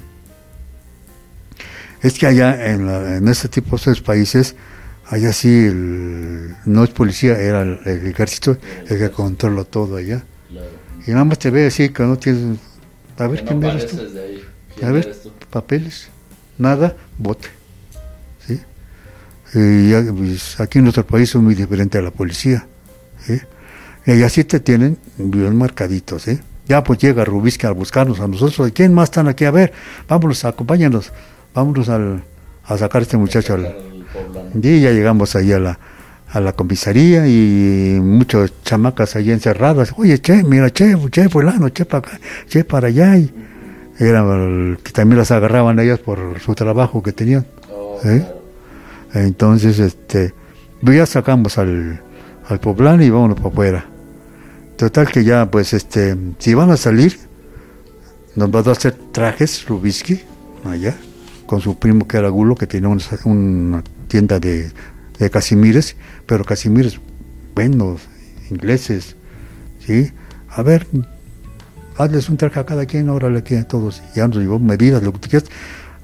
es 2.02 2.19
que 2.19 2.26
allá 2.26 2.71
en, 2.73 2.87
la, 2.87 3.16
en 3.16 3.28
este 3.28 3.49
tipo 3.49 3.76
de 3.76 3.95
países, 4.02 4.54
allá 5.07 5.33
sí, 5.33 5.49
el, 5.49 6.57
no 6.64 6.85
es 6.85 6.90
policía, 6.90 7.38
era 7.38 7.62
el, 7.62 7.78
el, 7.85 8.07
ejército 8.07 8.57
el 8.88 8.99
que 8.99 9.11
controla 9.11 9.64
todo 9.64 9.97
allá. 9.97 10.23
Claro. 10.49 10.69
Y 11.07 11.11
nada 11.11 11.25
más 11.25 11.38
te 11.38 11.50
ve 11.50 11.66
así 11.66 11.88
que 11.90 12.02
no 12.02 12.19
tienes, 12.19 12.59
a 13.19 13.26
ver, 13.26 13.45
¿quién 13.45 13.61
no 13.61 13.71
eres 13.71 13.87
tú? 13.87 13.97
de 13.97 14.23
ahí. 14.23 14.45
¿Quién 14.75 14.88
A 14.88 14.92
ver, 14.92 15.04
eres 15.07 15.23
tú? 15.23 15.33
papeles, 15.50 16.09
nada, 16.59 16.97
bote. 17.19 17.49
¿sí? 18.47 18.61
Y 19.54 19.90
ya, 19.90 20.04
pues, 20.11 20.59
aquí 20.61 20.78
en 20.78 20.85
nuestro 20.85 21.07
país 21.07 21.28
es 21.30 21.37
muy 21.37 21.54
diferente 21.54 21.99
a 21.99 22.02
la 22.02 22.11
policía. 22.11 22.66
¿sí? 23.26 23.40
Y 24.07 24.23
así 24.23 24.45
te 24.45 24.61
tienen 24.61 24.99
bien 25.19 25.57
marcaditos. 25.57 26.23
¿sí? 26.23 26.40
Ya 26.71 26.85
pues 26.85 27.00
llega 27.00 27.25
Rubisque 27.25 27.67
a 27.67 27.73
buscarnos 27.73 28.21
a 28.21 28.29
nosotros. 28.29 28.71
¿Quién 28.73 28.95
más 28.95 29.09
están 29.09 29.27
aquí? 29.27 29.45
A 29.45 29.50
ver, 29.50 29.73
vámonos, 30.09 30.45
acompáñanos. 30.45 31.12
Vámonos 31.53 31.89
al, 31.89 32.23
a 32.65 32.79
sacar 32.79 33.00
a 33.00 33.03
este 33.03 33.17
muchacho. 33.17 33.55
al- 33.55 33.75
y 34.55 34.81
ya 34.81 34.93
llegamos 34.93 35.35
ahí 35.35 35.50
a 35.53 35.59
la, 35.59 35.81
a 36.31 36.39
la 36.39 36.53
comisaría 36.53 37.27
y 37.27 37.99
muchas 38.00 38.53
chamacas 38.62 39.17
ahí 39.17 39.33
encerradas. 39.33 39.93
Oye, 39.97 40.21
che, 40.21 40.45
mira, 40.45 40.71
che, 40.71 40.95
che, 41.11 41.29
fulano, 41.29 41.71
che 41.71 41.85
para 41.87 42.07
acá, 42.07 42.21
che 42.49 42.62
para 42.62 42.87
allá. 42.87 43.17
Y 43.19 43.33
era 43.99 44.21
el- 44.21 44.79
que 44.85 44.93
también 44.93 45.19
las 45.19 45.33
agarraban 45.33 45.77
ellas 45.81 45.99
por 45.99 46.39
su 46.39 46.55
trabajo 46.55 47.03
que 47.03 47.11
tenían. 47.12 47.47
Oh, 47.69 47.99
¿Eh? 48.05 48.25
Entonces, 49.15 49.81
este, 49.81 50.33
pues 50.85 50.97
ya 50.97 51.05
sacamos 51.05 51.59
al, 51.59 52.00
al 52.49 52.61
poblano 52.61 53.03
y 53.03 53.11
vámonos 53.11 53.39
para 53.39 53.49
afuera. 53.49 53.87
Total 54.81 55.13
que 55.13 55.25
ya, 55.25 55.51
pues, 55.51 55.75
este, 55.75 56.17
si 56.39 56.55
van 56.55 56.71
a 56.71 56.79
salir, 56.79 57.19
nos 58.35 58.49
va 58.49 58.61
a 58.61 58.73
hacer 58.73 58.97
trajes 59.13 59.67
Rubisky, 59.69 60.23
allá, 60.65 60.97
con 61.45 61.61
su 61.61 61.78
primo 61.78 62.09
que 62.09 62.17
era 62.17 62.31
Gulo, 62.31 62.54
que 62.54 62.67
tenía 62.67 62.89
una, 63.25 63.85
tienda 64.09 64.41
de, 64.41 64.73
de 65.19 65.28
casimires, 65.28 65.97
pero 66.25 66.47
casimires 66.47 66.99
buenos, 67.54 68.00
ingleses, 68.50 69.17
¿sí? 69.81 70.13
A 70.49 70.63
ver, 70.63 70.87
hazles 71.99 72.31
un 72.31 72.39
traje 72.39 72.61
a 72.61 72.65
cada 72.65 72.87
quien, 72.87 73.11
órale 73.11 73.41
aquí 73.41 73.57
a 73.57 73.69
todos. 73.69 74.02
Ya 74.17 74.28
nos 74.28 74.39
llevó 74.39 74.59
medidas, 74.59 75.02
lo 75.02 75.13
que 75.13 75.19
tú 75.19 75.28
quieras. 75.28 75.50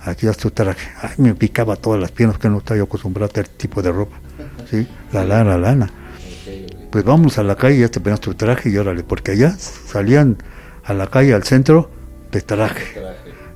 Aquí 0.00 0.26
haz 0.26 0.36
tu 0.36 0.50
traje. 0.50 0.86
Ay, 1.00 1.14
me 1.16 1.34
picaba 1.34 1.76
todas 1.76 1.98
las 1.98 2.12
piernas 2.12 2.36
que 2.36 2.50
no 2.50 2.58
estaba 2.58 2.76
yo 2.76 2.84
acostumbrado 2.84 3.32
a 3.34 3.40
este 3.40 3.56
tipo 3.56 3.80
de 3.80 3.90
ropa. 3.90 4.18
¿Sí? 4.70 4.86
La 5.14 5.24
lana, 5.24 5.52
la 5.52 5.56
lana. 5.56 5.90
Pues 6.96 7.04
vamos 7.04 7.36
a 7.36 7.42
la 7.42 7.56
calle, 7.56 7.80
ya 7.80 7.90
te 7.90 8.00
pones 8.00 8.20
tu 8.20 8.32
traje 8.32 8.70
y 8.70 8.78
órale, 8.78 9.02
porque 9.02 9.32
allá 9.32 9.54
salían 9.58 10.38
a 10.82 10.94
la 10.94 11.08
calle, 11.08 11.34
al 11.34 11.42
centro, 11.42 11.90
de 12.32 12.40
traje. 12.40 13.02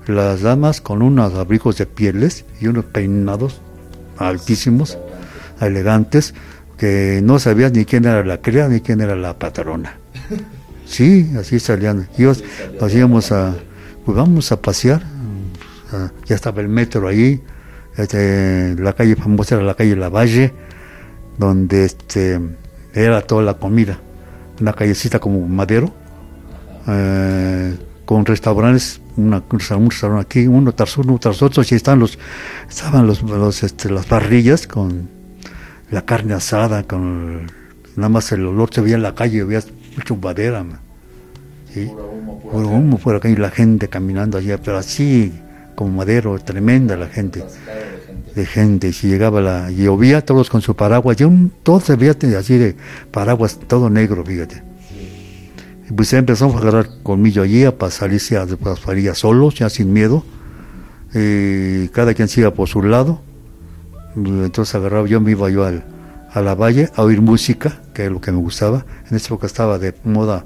Las 0.07 0.43
damas 0.43 0.83
con 0.83 1.01
unos 1.01 1.33
abrigos 1.33 1.79
de 1.79 1.87
pieles 1.87 2.45
y 2.61 2.67
unos 2.67 2.85
peinados 2.85 3.63
altísimos, 4.19 4.99
elegantes, 5.59 6.35
que 6.77 7.23
no 7.25 7.39
sabías 7.39 7.73
ni 7.73 7.87
quién 7.87 8.05
era 8.05 8.23
la 8.23 8.43
cría 8.43 8.69
ni 8.69 8.83
quién 8.83 9.01
era 9.01 9.17
la 9.17 9.39
patrona. 9.39 9.97
Sí, 10.85 11.33
así 11.39 11.61
salían. 11.61 12.11
Y 12.19 12.25
nos 12.25 12.45
nos 12.79 12.93
íbamos 12.93 13.33
a, 13.33 13.55
pues 14.05 14.19
vamos 14.19 14.53
a 14.53 14.61
pasear. 14.61 15.03
Ah, 15.95 16.11
ya 16.27 16.35
estaba 16.35 16.61
el 16.61 16.69
metro 16.69 17.09
ahí, 17.09 17.43
este, 17.97 18.77
la 18.79 18.93
calle 18.93 19.17
famosa 19.17 19.55
era 19.55 19.65
la 19.65 19.75
calle 19.75 19.97
Lavalle, 19.97 20.53
donde 21.39 21.87
este, 21.87 22.39
era 22.95 23.23
toda 23.23 23.43
la 23.43 23.55
comida. 23.55 23.99
Una 24.61 24.73
callecita 24.73 25.19
como 25.19 25.47
madero, 25.47 25.93
eh, 26.87 27.77
con 28.05 28.27
restaurantes, 28.27 29.01
una, 29.17 29.43
un 29.51 29.59
restaurante 29.91 30.23
aquí, 30.23 30.47
uno 30.47 30.73
tras 30.73 30.99
uno 30.99 31.19
tras 31.19 31.43
otro, 31.43 31.63
y 31.69 31.75
están 31.75 31.99
los, 31.99 32.19
estaban 32.69 33.07
los, 33.07 33.23
los, 33.23 33.63
este, 33.63 33.91
las 33.91 34.07
parrillas 34.07 34.67
con 34.67 35.09
la 35.91 36.03
carne 36.03 36.35
asada, 36.35 36.83
con 36.83 37.47
nada 37.97 38.09
más 38.09 38.33
el 38.33 38.47
olor 38.47 38.73
se 38.73 38.81
veía 38.81 38.97
en 38.97 39.03
la 39.03 39.15
calle, 39.15 39.45
veías 39.45 39.69
mucho 39.97 40.17
madera, 40.17 40.63
man. 40.63 40.81
¿sí? 41.73 41.87
Puro 41.87 42.11
humo, 42.11 42.41
puro 42.41 42.53
puro 42.53 42.69
humo 42.69 42.99
por 42.99 43.17
acá 43.17 43.29
y 43.29 43.37
la 43.37 43.51
gente 43.51 43.89
caminando 43.89 44.39
allá, 44.39 44.59
pero 44.59 44.79
así 44.79 45.33
como 45.75 45.93
madero, 45.93 46.39
tremenda 46.39 46.97
la 46.97 47.07
gente. 47.07 47.45
De 48.35 48.47
gente, 48.47 48.89
y 48.89 48.93
si 48.93 49.09
llegaba 49.09 49.41
la, 49.41 49.71
llovía 49.71 50.25
todos 50.25 50.51
con 50.51 50.63
su 50.63 50.75
paraguas, 50.75 51.21
y 51.21 51.25
un, 51.25 51.53
todo 51.63 51.81
se 51.81 51.97
veía 51.97 52.17
así 52.39 52.59
de 52.59 52.77
paraguas, 53.11 53.59
todo 53.67 53.91
negro, 53.91 54.25
fíjate. 54.25 54.63
Y 55.89 55.93
pues 55.93 56.13
empezamos 56.13 56.57
a 56.57 56.59
agarrar 56.59 56.89
colmillo 57.03 57.43
allí, 57.43 57.65
a 57.65 57.75
salirse 57.91 58.37
a 58.37 58.47
pasaría 58.47 59.15
solos, 59.15 59.57
ya 59.57 59.69
sin 59.69 59.93
miedo, 59.93 60.25
y 61.15 61.89
cada 61.89 62.15
quien 62.15 62.29
siga 62.29 62.53
por 62.53 62.69
su 62.69 62.83
lado, 62.83 63.21
entonces 64.17 64.75
agarraba, 64.75 65.07
yo 65.07 65.21
me 65.21 65.33
iba 65.33 65.49
yo 65.51 65.65
al, 65.65 65.85
a 66.33 66.41
la 66.41 66.55
valle 66.55 66.91
a 66.95 67.03
oír 67.03 67.21
música, 67.21 67.83
que 67.95 68.07
es 68.07 68.13
lo 68.13 68.21
que 68.21 68.33
me 68.33 68.39
gustaba, 68.39 68.85
en 69.09 69.17
esa 69.17 69.27
época 69.27 69.47
estaba 69.47 69.79
de 69.79 69.95
moda 70.05 70.45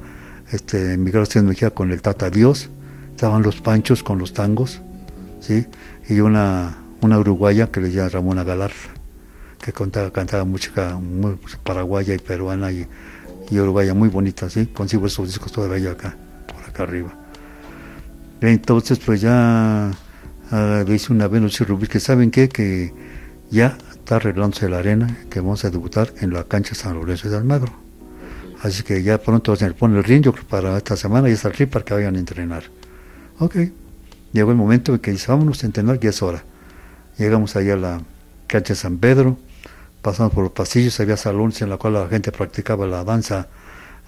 este, 0.50 0.98
Ortiz 1.14 1.42
Mejía 1.42 1.70
con 1.70 1.90
el 1.90 2.00
Tata 2.00 2.30
Dios, 2.30 2.70
estaban 3.10 3.42
los 3.42 3.60
panchos 3.60 4.02
con 4.02 4.18
los 4.18 4.32
tangos, 4.32 4.80
¿sí? 5.40 5.66
y 6.08 6.20
una, 6.20 6.83
una 7.04 7.18
uruguaya 7.18 7.70
que 7.70 7.80
le 7.80 7.90
llama 7.92 8.08
Ramona 8.08 8.44
Galarza, 8.44 8.90
que 9.62 9.72
contaba, 9.72 10.10
cantaba 10.10 10.44
música 10.44 10.96
muy 10.96 11.38
paraguaya 11.62 12.14
y 12.14 12.18
peruana 12.18 12.72
y, 12.72 12.86
y 13.50 13.58
uruguaya 13.58 13.94
muy 13.94 14.08
bonita, 14.08 14.48
¿sí? 14.48 14.66
consigo 14.66 15.06
esos 15.06 15.28
discos 15.28 15.52
todavía 15.52 15.92
acá, 15.92 16.16
por 16.46 16.64
acá 16.64 16.84
arriba. 16.84 17.12
Entonces 18.40 18.98
pues 18.98 19.20
ya 19.20 19.90
uh, 20.50 20.90
hice 20.90 21.12
una 21.12 21.28
vez 21.28 21.60
y 21.60 21.64
Rubí 21.64 21.86
que 21.86 22.00
saben 22.00 22.30
qué, 22.30 22.48
que 22.48 22.92
ya 23.50 23.78
está 23.92 24.16
arreglándose 24.16 24.68
la 24.68 24.78
arena, 24.78 25.16
que 25.30 25.40
vamos 25.40 25.64
a 25.64 25.70
debutar 25.70 26.12
en 26.20 26.32
la 26.32 26.44
cancha 26.44 26.74
San 26.74 26.94
Lorenzo 26.94 27.28
de 27.28 27.36
Almagro. 27.36 27.72
Así 28.62 28.82
que 28.82 29.02
ya 29.02 29.18
pronto 29.18 29.54
se 29.56 29.70
pone 29.72 29.98
el 29.98 30.04
ring, 30.04 30.22
yo 30.22 30.32
creo 30.32 30.46
para 30.46 30.76
esta 30.78 30.96
semana 30.96 31.28
ya 31.28 31.34
está 31.34 31.48
el 31.48 31.54
ring 31.54 31.68
para 31.68 31.84
que 31.84 31.92
vayan 31.94 32.16
a 32.16 32.18
entrenar. 32.18 32.64
Ok, 33.38 33.56
llegó 34.32 34.50
el 34.52 34.56
momento 34.56 34.94
en 34.94 35.00
que 35.00 35.10
dice, 35.10 35.30
vámonos 35.30 35.62
a 35.62 35.66
entrenar, 35.66 36.00
ya 36.00 36.10
es 36.10 36.22
hora. 36.22 36.44
Llegamos 37.18 37.56
allá 37.56 37.74
a 37.74 37.76
la 37.76 38.00
cancha 38.46 38.74
San 38.74 38.98
Pedro, 38.98 39.38
pasamos 40.02 40.32
por 40.32 40.44
los 40.44 40.52
pasillos, 40.52 40.98
había 41.00 41.16
salones 41.16 41.62
en 41.62 41.70
la 41.70 41.76
cual 41.76 41.94
la 41.94 42.08
gente 42.08 42.32
practicaba 42.32 42.86
la 42.86 43.04
danza 43.04 43.48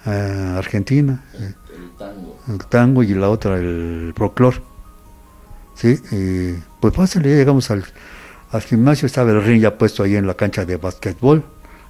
eh, 0.05 0.53
argentina, 0.57 1.23
El 1.33 1.55
tango. 1.97 2.39
el 2.47 2.65
tango 2.65 3.03
y 3.03 3.13
la 3.13 3.29
otra 3.29 3.57
el 3.57 4.13
proclor. 4.15 4.61
¿Sí? 5.75 5.99
Y, 6.11 6.59
pues 6.79 6.93
pásale, 6.93 7.29
ya 7.29 7.35
llegamos 7.35 7.69
al, 7.71 7.85
al 8.51 8.61
gimnasio, 8.61 9.05
estaba 9.05 9.31
el 9.31 9.43
ring 9.43 9.61
ya 9.61 9.77
puesto 9.77 10.03
ahí 10.03 10.15
en 10.15 10.25
la 10.25 10.33
cancha 10.33 10.65
de 10.65 10.77
básquetbol, 10.77 11.43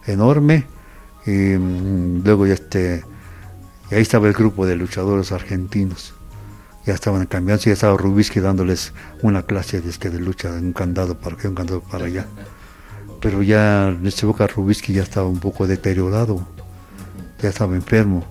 enorme, 0.06 0.66
y 1.26 1.32
mm, 1.58 2.24
luego 2.24 2.46
este, 2.46 3.04
y 3.90 3.96
ahí 3.96 4.02
estaba 4.02 4.28
el 4.28 4.34
grupo 4.34 4.66
de 4.66 4.76
luchadores 4.76 5.32
argentinos. 5.32 6.14
Ya 6.88 6.94
estaban 6.94 7.26
cambiando, 7.26 7.64
ya 7.66 7.74
estaba 7.74 7.98
Rubisky 7.98 8.40
dándoles 8.40 8.94
una 9.22 9.44
clase 9.44 9.82
de, 9.82 10.10
de 10.10 10.20
lucha, 10.20 10.50
un 10.50 10.72
candado 10.72 11.20
para 11.20 11.36
aquí, 11.36 11.46
un 11.46 11.54
candado 11.54 11.82
para 11.82 12.06
allá. 12.06 12.26
Pero 13.20 13.44
ya 13.44 13.90
en 13.90 14.08
esta 14.08 14.26
época 14.26 14.48
Rubisky 14.48 14.94
ya 14.94 15.04
estaba 15.04 15.28
un 15.28 15.40
poco 15.40 15.68
deteriorado, 15.68 16.48
ya 17.42 17.50
estaba 17.50 17.76
enfermo. 17.76 18.26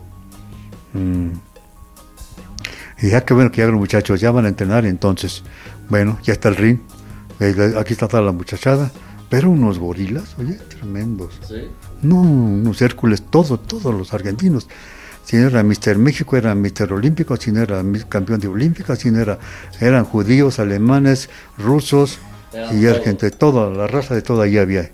Mm. 0.94 1.32
Y 3.02 3.10
ya 3.10 3.26
que 3.26 3.34
bueno 3.34 3.52
que 3.52 3.58
ya 3.58 3.66
los 3.66 3.76
muchachos 3.78 4.20
ya 4.20 4.30
van 4.30 4.46
a 4.46 4.48
entrenar, 4.48 4.86
entonces, 4.86 5.42
bueno, 5.90 6.18
ya 6.22 6.32
está 6.32 6.48
el 6.48 6.56
ring, 6.56 6.78
eh, 7.40 7.74
aquí 7.78 7.92
está 7.92 8.08
toda 8.08 8.22
la 8.22 8.32
muchachada, 8.32 8.90
pero 9.28 9.50
unos 9.50 9.78
gorilas, 9.78 10.34
oye, 10.38 10.54
tremendos. 10.54 11.38
No, 12.00 12.22
unos 12.22 12.80
Hércules, 12.80 13.22
todos, 13.30 13.62
todos 13.66 13.94
los 13.94 14.14
argentinos. 14.14 14.66
Si 15.26 15.36
no 15.36 15.48
era 15.48 15.64
Mister 15.64 15.98
México, 15.98 16.36
era 16.36 16.54
Mister 16.54 16.92
Olímpico, 16.92 17.36
si 17.36 17.50
no 17.50 17.60
era 17.60 17.82
campeón 18.08 18.38
de 18.38 18.46
Olímpica, 18.46 18.94
si 18.94 19.10
no 19.10 19.20
era, 19.20 19.40
eran 19.80 20.04
judíos, 20.04 20.60
alemanes, 20.60 21.28
rusos 21.58 22.20
y 22.72 22.86
argentinos, 22.86 23.36
toda 23.36 23.68
la 23.70 23.88
raza 23.88 24.14
de 24.14 24.22
todo 24.22 24.40
ahí 24.42 24.56
había. 24.56 24.88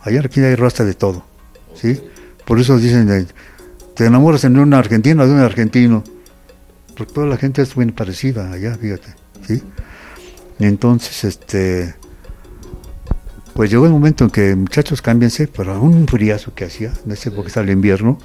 Allá 0.00 0.20
aquí 0.24 0.40
hay 0.40 0.56
raza 0.56 0.84
de 0.84 0.94
todo, 0.94 1.24
¿sí? 1.76 2.00
Por 2.44 2.58
eso 2.58 2.76
dicen, 2.76 3.08
eh, 3.08 3.26
te 3.94 4.06
enamoras 4.06 4.42
en 4.42 4.58
un 4.58 4.74
argentino 4.74 5.24
de 5.24 5.32
un 5.32 5.38
argentino, 5.38 6.02
porque 6.96 7.12
toda 7.12 7.28
la 7.28 7.36
gente 7.36 7.62
es 7.62 7.76
bien 7.76 7.92
parecida 7.92 8.50
allá, 8.50 8.76
fíjate, 8.76 9.14
¿sí? 9.46 9.62
Y 10.58 10.64
entonces, 10.64 11.22
este, 11.22 11.94
pues 13.54 13.70
llegó 13.70 13.86
el 13.86 13.92
momento 13.92 14.24
en 14.24 14.30
que 14.30 14.56
muchachos 14.56 15.00
cámbiense, 15.02 15.46
pero 15.46 15.80
un 15.80 16.08
friazo 16.08 16.52
que 16.52 16.64
hacía, 16.64 16.92
en 17.06 17.12
ese 17.12 17.28
época 17.28 17.46
está 17.46 17.60
el 17.60 17.70
invierno, 17.70 18.18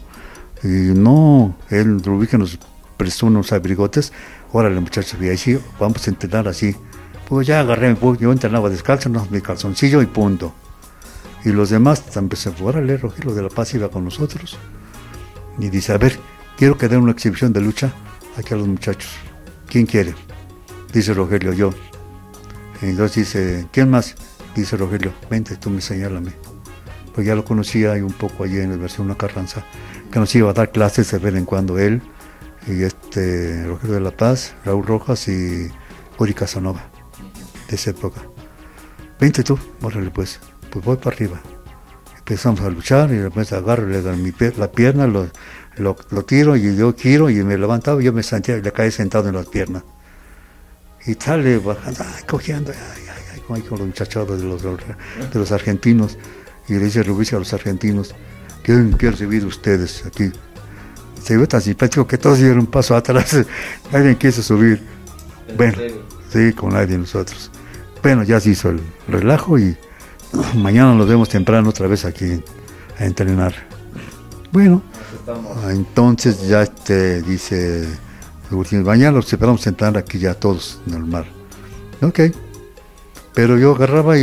y 0.63 0.67
no, 0.67 1.56
él 1.69 2.02
Rubí 2.02 2.28
que 2.28 2.38
nos 2.38 2.58
prestó 2.95 3.26
unos 3.26 3.52
abrigotes, 3.52 4.13
órale 4.52 4.80
muchachos, 4.80 5.17
y 5.21 5.28
ahí 5.28 5.60
vamos 5.80 6.08
a 6.08 6.12
entrenar 6.12 6.47
así. 6.47 6.76
Pues 7.28 7.47
ya 7.47 7.60
agarré, 7.60 7.95
yo 8.19 8.32
entrenaba 8.32 8.69
descalzo, 8.69 9.10
no, 9.10 9.28
mi 9.30 9.41
calzoncillo 9.41 10.02
y 10.02 10.06
punto. 10.06 10.54
Y 11.43 11.49
los 11.49 11.69
demás 11.69 12.04
empecé, 12.15 12.52
órale, 12.62 12.97
Rogelio 12.97 13.34
de 13.34 13.43
la 13.43 13.49
Paz 13.49 13.73
iba 13.73 13.89
con 13.89 14.06
nosotros. 14.06 14.58
Y 15.60 15.69
dice, 15.69 15.91
a 15.91 15.97
ver, 15.97 16.17
quiero 16.58 16.78
que 16.78 16.88
den 16.88 17.02
una 17.02 17.12
exhibición 17.12 17.52
de 17.52 17.60
lucha 17.62 17.91
aquí 18.38 18.54
a 18.54 18.58
los 18.58 18.67
muchachos. 18.67 19.12
¿Quién 19.67 19.86
quiere? 19.86 20.15
Dice 20.93 21.13
Rogelio, 21.13 21.54
yo. 21.54 21.71
entonces 22.82 23.15
dice, 23.15 23.67
¿quién 23.71 23.89
más? 23.89 24.15
Dice 24.56 24.78
Rogelio, 24.78 25.12
vente, 25.30 25.58
tú 25.58 25.69
me 25.69 25.82
señálame. 25.82 26.32
Pues 27.13 27.28
ya 27.28 27.36
lo 27.36 27.43
conocía 27.43 27.97
y 27.97 28.02
un 28.02 28.13
poco 28.13 28.43
allí 28.43 28.60
en 28.60 28.71
la 28.71 28.78
versión 28.78 29.08
Una 29.08 29.17
Carranza 29.17 29.63
que 30.13 30.19
nos 30.19 30.36
iba 30.36 30.52
a 30.52 30.54
dar 30.54 30.71
clases 30.71 31.10
de 31.10 31.17
vez 31.17 31.34
en 31.34 31.43
cuando 31.43 31.80
él, 31.80 31.99
y 32.67 32.84
este 32.84 33.65
Rogelio 33.65 33.95
de 33.95 33.99
la 33.99 34.12
Paz, 34.12 34.54
Raúl 34.63 34.86
Rojas 34.86 35.28
y 35.28 35.71
Uri 36.19 36.36
Casanova, 36.36 36.84
de 37.67 37.76
esa 37.76 37.89
época. 37.89 38.21
Vente 39.19 39.41
tú, 39.41 39.58
órale 39.82 40.12
pues, 40.12 40.39
pues 40.69 40.86
voy 40.86 40.97
para 40.97 41.15
arriba. 41.15 41.41
Empezamos 42.15 42.62
a 42.62 42.69
luchar 42.69 43.10
y 43.10 43.15
después 43.15 43.52
agarro, 43.54 43.88
le 43.88 44.04
doy 44.04 44.15
mi 44.17 44.32
la 44.56 44.71
pierna, 44.71 45.08
lo, 45.08 45.32
lo, 45.78 45.95
tiro 46.26 46.56
y 46.56 46.76
yo 46.76 46.93
giro 46.93 47.32
y 47.32 47.43
me 47.43 47.58
levantaba 47.58 47.99
y 47.99 48.06
yo 48.06 48.13
me 48.13 48.21
sentía, 48.21 48.58
le 48.58 48.71
caí 48.71 48.91
sentado 48.91 49.30
en 49.30 49.36
las 49.36 49.47
piernas. 49.47 49.82
Y 51.08 51.15
sale 51.15 51.58
bajando, 51.58 52.04
ay, 52.06 52.23
cogiendo, 52.28 52.71
ay, 52.71 53.04
ay, 53.08 53.41
ay, 53.49 53.62
con 53.62 53.80
los 53.80 53.88
muchachados 53.88 54.39
de 54.39 54.47
los, 54.47 54.62
de 54.62 55.39
los 55.39 55.52
argentinos. 55.52 56.19
Y 56.67 56.73
le 56.73 56.86
dice 56.86 57.02
Rubí 57.02 57.26
a 57.32 57.39
los 57.39 57.52
argentinos, 57.52 58.13
¿Quién 58.63 58.93
quiere 58.93 59.12
recibir 59.12 59.45
ustedes 59.45 60.06
aquí? 60.06 60.32
Se 61.21 61.38
vio 61.38 61.47
tan 61.47 61.62
simpático 61.62 62.08
que 62.08 62.17
todos 62.17 62.39
dieron 62.39 62.60
un 62.60 62.67
paso 62.67 62.95
atrás. 62.95 63.38
Alguien 63.91 64.15
quiso 64.15 64.41
subir. 64.41 64.82
Bueno, 65.58 65.78
sí, 66.32 66.54
con 66.54 66.73
nadie 66.73 66.88
de 66.88 66.97
nosotros. 66.97 67.52
Bueno, 68.02 68.23
ya 68.23 68.39
se 68.39 68.52
hizo 68.52 68.69
el 68.69 68.82
relajo 69.08 69.60
y 69.60 69.78
mañana 70.56 70.95
nos 70.95 71.08
vemos 71.08 71.30
temprano 71.30 71.69
otra 71.69 71.88
vez 71.88 72.06
aquí 72.06 72.41
a 72.97 73.06
entrenar. 73.06 73.54
Bueno, 74.52 74.82
entonces 75.69 76.47
ya 76.47 76.63
este, 76.63 77.21
dice 77.21 77.88
mañana 78.84 79.17
los 79.17 79.26
separamos 79.26 79.65
a 79.65 79.69
entrenar 79.69 79.97
aquí 79.97 80.19
ya 80.19 80.34
todos 80.36 80.80
normal. 80.86 81.26
Ok. 82.02 82.19
Pero 83.34 83.58
yo 83.58 83.73
agarraba 83.73 84.17
y 84.17 84.21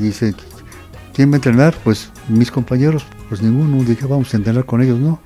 dice, 0.00 0.34
¿quién 1.14 1.30
va 1.30 1.34
a 1.34 1.36
entrenar? 1.36 1.74
Pues 1.84 2.10
mis 2.28 2.50
compañeros, 2.50 3.06
pues 3.28 3.42
ninguno, 3.42 3.82
dije, 3.84 4.06
vamos 4.06 4.32
a 4.34 4.36
entrenar 4.36 4.64
con 4.64 4.82
ellos, 4.82 4.98
no. 4.98 5.20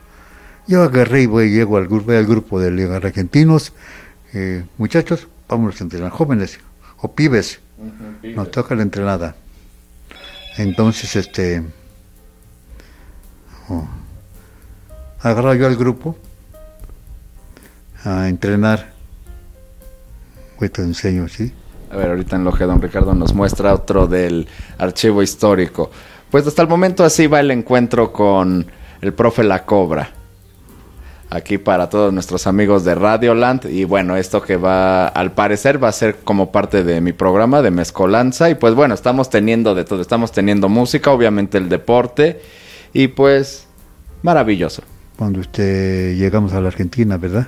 Yo 0.67 0.83
agarré 0.83 1.23
y 1.23 1.27
voy, 1.27 1.51
llego 1.51 1.77
al 1.77 1.87
grupo, 1.87 2.13
al 2.13 2.27
grupo 2.27 2.61
de 2.61 2.95
argentinos, 2.95 3.73
eh, 4.33 4.65
muchachos, 4.79 5.29
vamos 5.49 5.81
a 5.81 5.85
entrenar, 5.85 6.11
jóvenes 6.11 6.59
o 6.99 7.13
pibes, 7.13 7.61
nos 8.23 8.51
toca 8.51 8.75
la 8.75 8.83
entrenada. 8.83 9.37
Entonces, 10.57 11.15
este, 11.15 11.63
oh, 13.69 13.87
agarro 15.21 15.55
yo 15.55 15.67
al 15.67 15.77
grupo 15.77 16.17
a 18.05 18.29
entrenar. 18.29 18.93
Hoy 20.59 20.71
te 20.71 20.83
enseño, 20.83 21.29
¿sí? 21.29 21.53
A 21.97 21.99
ver, 21.99 22.11
ahorita 22.11 22.37
en 22.37 22.45
lo 22.45 22.53
que 22.53 22.65
don 22.65 22.83
Ricardo 22.83 23.15
nos 23.15 23.33
muestra 23.33 23.73
otro 23.73 24.07
del 24.07 24.47
archivo 24.77 25.23
histórico. 25.23 25.91
Pues 26.31 26.47
hasta 26.47 26.61
el 26.61 26.69
momento 26.69 27.05
así 27.05 27.27
va 27.27 27.41
el 27.41 27.51
encuentro 27.51 28.13
con 28.13 28.67
el 29.01 29.15
profe 29.15 29.43
La 29.43 29.65
Cobra. 29.65 30.11
Aquí 31.31 31.57
para 31.57 31.89
todos 31.89 32.13
nuestros 32.13 32.47
amigos 32.47 32.85
de 32.85 32.97
Radioland. 32.97 33.65
Y 33.71 33.85
bueno, 33.85 34.15
esto 34.15 34.43
que 34.43 34.59
va, 34.59 35.09
al 35.09 35.33
parecer, 35.33 35.83
va 35.83 35.89
a 35.89 35.93
ser 35.93 36.17
como 36.17 36.53
parte 36.53 36.85
de 36.85 37.01
mi 37.01 37.15
programa 37.15 37.63
de 37.63 37.71
Mezcolanza. 37.71 38.51
Y 38.51 38.57
pues 38.57 38.75
bueno, 38.75 38.93
estamos 38.93 39.31
teniendo 39.31 39.75
de 39.75 39.85
todo. 39.85 40.03
Estamos 40.03 40.33
teniendo 40.33 40.69
música, 40.69 41.11
obviamente 41.13 41.57
el 41.57 41.71
deporte. 41.71 42.43
Y 42.93 43.09
pues, 43.09 43.69
maravilloso. 44.21 44.83
Cuando 45.17 45.41
usted 45.41 46.15
llegamos 46.15 46.53
a 46.53 46.61
la 46.61 46.69
Argentina, 46.69 47.17
¿verdad? 47.17 47.47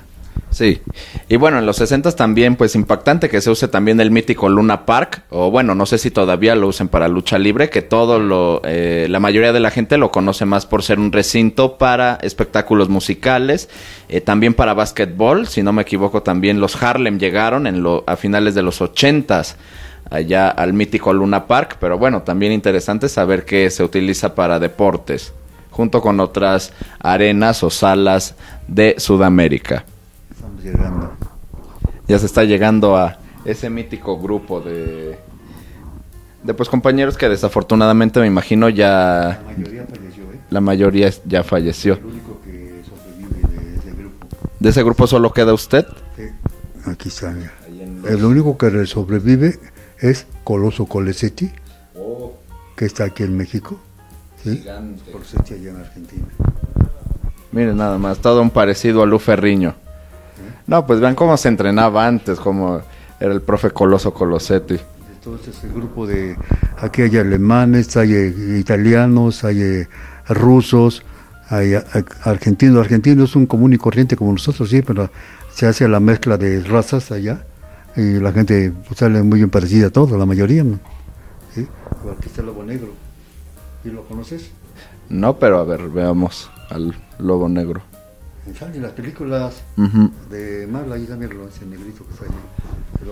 Sí. 0.51 0.81
Y 1.29 1.37
bueno, 1.37 1.59
en 1.59 1.67
los 1.67 1.77
60 1.77 2.13
también, 2.13 2.57
pues 2.57 2.75
impactante 2.75 3.29
que 3.29 3.41
se 3.41 3.51
use 3.51 3.69
también 3.69 4.01
el 4.01 4.11
mítico 4.11 4.49
Luna 4.49 4.87
Park, 4.87 5.23
o 5.31 5.51
bueno, 5.51 5.75
no 5.75 5.87
sé 5.87 5.99
si 5.99 6.11
todavía 6.11 6.55
lo 6.55 6.69
usen 6.69 6.89
para 6.89 7.09
lucha 7.09 7.39
libre, 7.39 7.69
que 7.71 7.83
todo 7.83 8.19
lo, 8.19 8.63
eh, 8.65 9.07
la 9.11 9.21
mayoría 9.21 9.53
de 9.53 9.61
la 9.61 9.71
gente 9.71 9.99
lo 9.99 10.11
conoce 10.11 10.47
más 10.47 10.67
por 10.67 10.83
ser 10.83 10.99
un 10.99 11.13
recinto 11.13 11.77
para 11.77 12.19
espectáculos 12.23 12.89
musicales, 12.89 13.69
eh, 14.09 14.21
también 14.21 14.55
para 14.55 14.75
básquetbol, 14.75 15.47
si 15.47 15.63
no 15.63 15.73
me 15.73 15.83
equivoco, 15.83 16.23
también 16.23 16.61
los 16.61 16.83
Harlem 16.83 17.19
llegaron 17.19 17.67
en 17.67 17.83
lo, 17.83 18.05
a 18.07 18.17
finales 18.17 18.55
de 18.55 18.63
los 18.63 18.81
80 18.81 19.43
allá 20.11 20.49
al 20.49 20.73
mítico 20.73 21.13
Luna 21.13 21.47
Park, 21.47 21.77
pero 21.79 21.99
bueno, 21.99 22.23
también 22.23 22.53
interesante 22.53 23.11
saber 23.11 23.45
que 23.45 23.69
se 23.69 23.85
utiliza 23.85 24.35
para 24.35 24.59
deportes, 24.59 25.35
junto 25.71 26.01
con 26.01 26.19
otras 26.21 26.73
arenas 26.99 27.63
o 27.63 27.69
salas 27.69 28.35
de 28.67 28.95
Sudamérica 28.99 29.85
llegando. 30.63 31.13
Ya 32.07 32.19
se 32.19 32.27
está 32.27 32.45
llegando 32.45 32.97
a 32.97 33.19
ese 33.45 33.71
mítico 33.71 34.19
grupo 34.19 34.61
de, 34.61 35.19
de 36.43 36.55
pues 36.55 36.69
compañeros 36.69 37.17
que 37.17 37.29
desafortunadamente 37.29 38.21
me 38.21 38.27
imagino 38.27 38.69
ya... 38.69 39.41
La 39.41 39.53
mayoría 39.55 39.87
falleció, 39.87 40.23
¿eh? 40.25 40.39
La 40.51 40.61
mayoría 40.61 41.11
ya 41.25 41.45
falleció. 41.45 41.95
El 41.95 42.05
único 42.05 42.41
que 42.43 42.83
sobrevive 42.89 43.65
de 43.65 43.77
ese 43.77 43.91
grupo. 43.93 44.27
¿De 44.59 44.69
ese 44.71 44.83
grupo 44.83 45.07
solo 45.07 45.33
queda 45.33 45.53
usted? 45.53 45.87
Sí, 46.17 46.23
aquí 46.87 47.09
está. 47.09 47.35
El 48.07 48.25
único 48.25 48.57
que 48.57 48.87
sobrevive 48.87 49.59
es 49.99 50.27
Coloso 50.45 50.87
Colesetti, 50.87 51.51
oh. 51.97 52.35
que 52.77 52.87
está 52.87 53.05
aquí 53.05 53.25
en 53.25 53.37
México. 53.37 53.79
¿sí? 54.43 54.65
Colesetti 55.13 55.55
allá 55.55 55.71
en 55.71 55.77
Argentina. 55.77 56.27
Miren 57.53 57.77
nada 57.77 57.99
más, 57.99 58.19
todo 58.19 58.43
un 58.43 58.51
parecido 58.51 59.03
a 59.03 59.07
Lu 59.07 59.19
Ferriño. 59.19 59.75
No, 60.69 60.85
pues 60.87 61.01
vean 61.01 61.15
cómo 61.15 61.35
se 61.39 61.49
entrenaba 61.49 62.07
antes, 62.07 62.39
como 62.39 62.83
era 63.19 63.33
el 63.33 63.41
profe 63.41 63.71
Coloso 63.71 64.13
Colosetti. 64.13 64.79
Entonces 65.15 65.65
el 65.65 65.73
grupo 65.73 66.07
de, 66.07 66.37
aquí 66.77 67.03
hay 67.03 67.17
alemanes, 67.17 67.97
hay 67.97 68.13
eh, 68.13 68.59
italianos, 68.61 69.45
hay 69.45 69.63
eh, 69.63 69.89
rusos, 70.29 71.03
hay 71.49 71.73
eh, 71.73 71.83
argentinos. 72.23 72.85
Argentinos 72.85 73.31
es 73.31 73.37
un 73.37 73.47
común 73.47 73.73
y 73.73 73.79
corriente 73.79 74.15
como 74.15 74.31
nosotros, 74.31 74.69
sí, 74.69 74.83
pero 74.83 75.11
se 75.51 75.67
hace 75.67 75.89
la 75.89 76.01
mezcla 76.01 76.37
de 76.37 76.63
razas 76.63 77.11
allá 77.13 77.47
y 77.97 78.21
la 78.21 78.31
gente 78.33 78.71
pues, 78.87 78.99
sale 78.99 79.23
muy 79.23 79.39
bien 79.39 79.51
parecida 79.51 79.87
a 79.87 79.91
todos, 79.91 80.19
la 80.19 80.27
mayoría, 80.27 80.65
¿no? 80.65 80.79
¿Sí? 81.55 81.67
Aquí 82.13 82.27
está 82.27 82.43
el 82.43 82.49
lobo 82.49 82.63
negro. 82.63 82.89
¿Y 83.85 83.89
lo 83.89 84.05
conoces? 84.05 84.51
No, 85.09 85.39
pero 85.39 85.61
a 85.61 85.65
ver, 85.65 85.89
veamos 85.89 86.51
al 86.69 86.95
lobo 87.19 87.49
negro 87.49 87.81
en 88.61 88.83
las 88.83 88.93
películas 88.93 89.63
de 90.31 90.67
Marla, 90.67 90.97
ahí 90.97 91.05
también 91.05 91.37
lo 91.37 91.47
hace 91.47 91.65
el 91.65 91.71
negrito 91.71 92.05
que 92.07 92.15
fue 92.15 92.27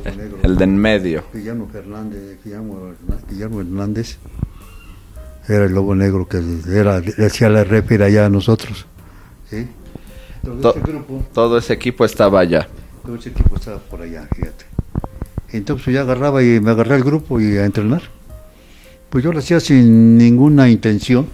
el, 0.04 0.16
negro, 0.16 0.38
el 0.42 0.56
de 0.56 0.64
en 0.64 0.76
medio. 0.76 1.24
Guillermo 1.32 1.68
Fernández, 1.70 2.38
Guillermo, 2.42 2.92
Guillermo 3.28 3.60
Hernández 3.60 4.18
era 5.48 5.64
el 5.64 5.72
lobo 5.72 5.94
negro 5.94 6.26
que 6.26 6.42
era, 6.68 7.00
decía 7.00 7.48
la 7.48 7.64
repera 7.64 8.06
allá 8.06 8.26
a 8.26 8.28
nosotros. 8.28 8.86
¿sí? 9.48 9.68
Todo, 10.42 10.70
ese 10.70 10.80
grupo, 10.80 11.24
todo 11.32 11.58
ese 11.58 11.72
equipo 11.72 12.04
estaba 12.04 12.40
allá. 12.40 12.68
Todo 13.04 13.16
ese 13.16 13.28
equipo 13.30 13.56
estaba 13.56 13.78
por 13.78 14.02
allá, 14.02 14.28
fíjate. 14.34 14.64
Entonces 15.52 15.84
pues, 15.84 15.94
ya 15.94 16.00
agarraba 16.02 16.42
y 16.42 16.60
me 16.60 16.72
agarré 16.72 16.94
al 16.94 17.04
grupo 17.04 17.40
y 17.40 17.56
a 17.56 17.64
entrenar. 17.64 18.02
Pues 19.10 19.22
yo 19.22 19.32
lo 19.32 19.38
hacía 19.38 19.60
sin 19.60 20.18
ninguna 20.18 20.68
intención 20.68 21.28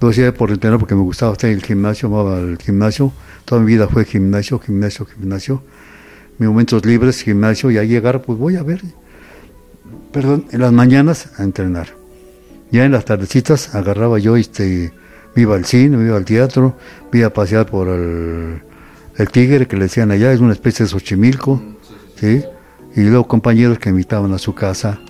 Lo 0.00 0.08
hacía 0.08 0.32
por 0.34 0.50
entrenar 0.50 0.78
porque 0.78 0.94
me 0.94 1.00
gustaba 1.00 1.32
estar 1.32 1.48
en 1.48 1.56
el 1.56 1.62
gimnasio, 1.62 2.08
amaba 2.08 2.38
el 2.38 2.58
gimnasio. 2.58 3.12
Toda 3.44 3.60
mi 3.60 3.68
vida 3.68 3.88
fue 3.88 4.04
gimnasio, 4.04 4.58
gimnasio, 4.58 5.06
gimnasio. 5.06 5.62
Mis 6.38 6.48
momentos 6.48 6.84
libres, 6.84 7.22
gimnasio, 7.22 7.70
y 7.70 7.78
ahí 7.78 7.88
llegar, 7.88 8.20
pues 8.20 8.38
voy 8.38 8.56
a 8.56 8.62
ver. 8.62 8.82
Perdón, 10.12 10.46
en 10.50 10.60
las 10.60 10.72
mañanas 10.72 11.30
a 11.38 11.44
entrenar. 11.44 11.88
Ya 12.70 12.84
en 12.84 12.92
las 12.92 13.06
tardecitas 13.06 13.74
agarraba 13.74 14.18
yo, 14.18 14.36
este, 14.36 14.92
me 15.34 15.42
iba 15.42 15.54
al 15.54 15.64
cine, 15.64 15.96
me 15.96 16.06
iba 16.06 16.16
al 16.16 16.24
teatro, 16.24 16.76
me 17.10 17.20
iba 17.20 17.28
a 17.28 17.32
pasear 17.32 17.64
por 17.66 17.88
el, 17.88 18.60
el 19.16 19.28
Tigre, 19.30 19.66
que 19.66 19.76
le 19.76 19.84
decían 19.84 20.10
allá, 20.10 20.32
es 20.32 20.40
una 20.40 20.52
especie 20.52 20.84
de 20.84 20.90
Xochimilco, 20.90 21.62
¿sí? 22.16 22.42
Y 22.94 23.00
luego 23.02 23.26
compañeros 23.26 23.78
que 23.78 23.88
me 23.88 23.92
invitaban 23.92 24.32
a 24.32 24.38
su 24.38 24.54
casa 24.54 25.00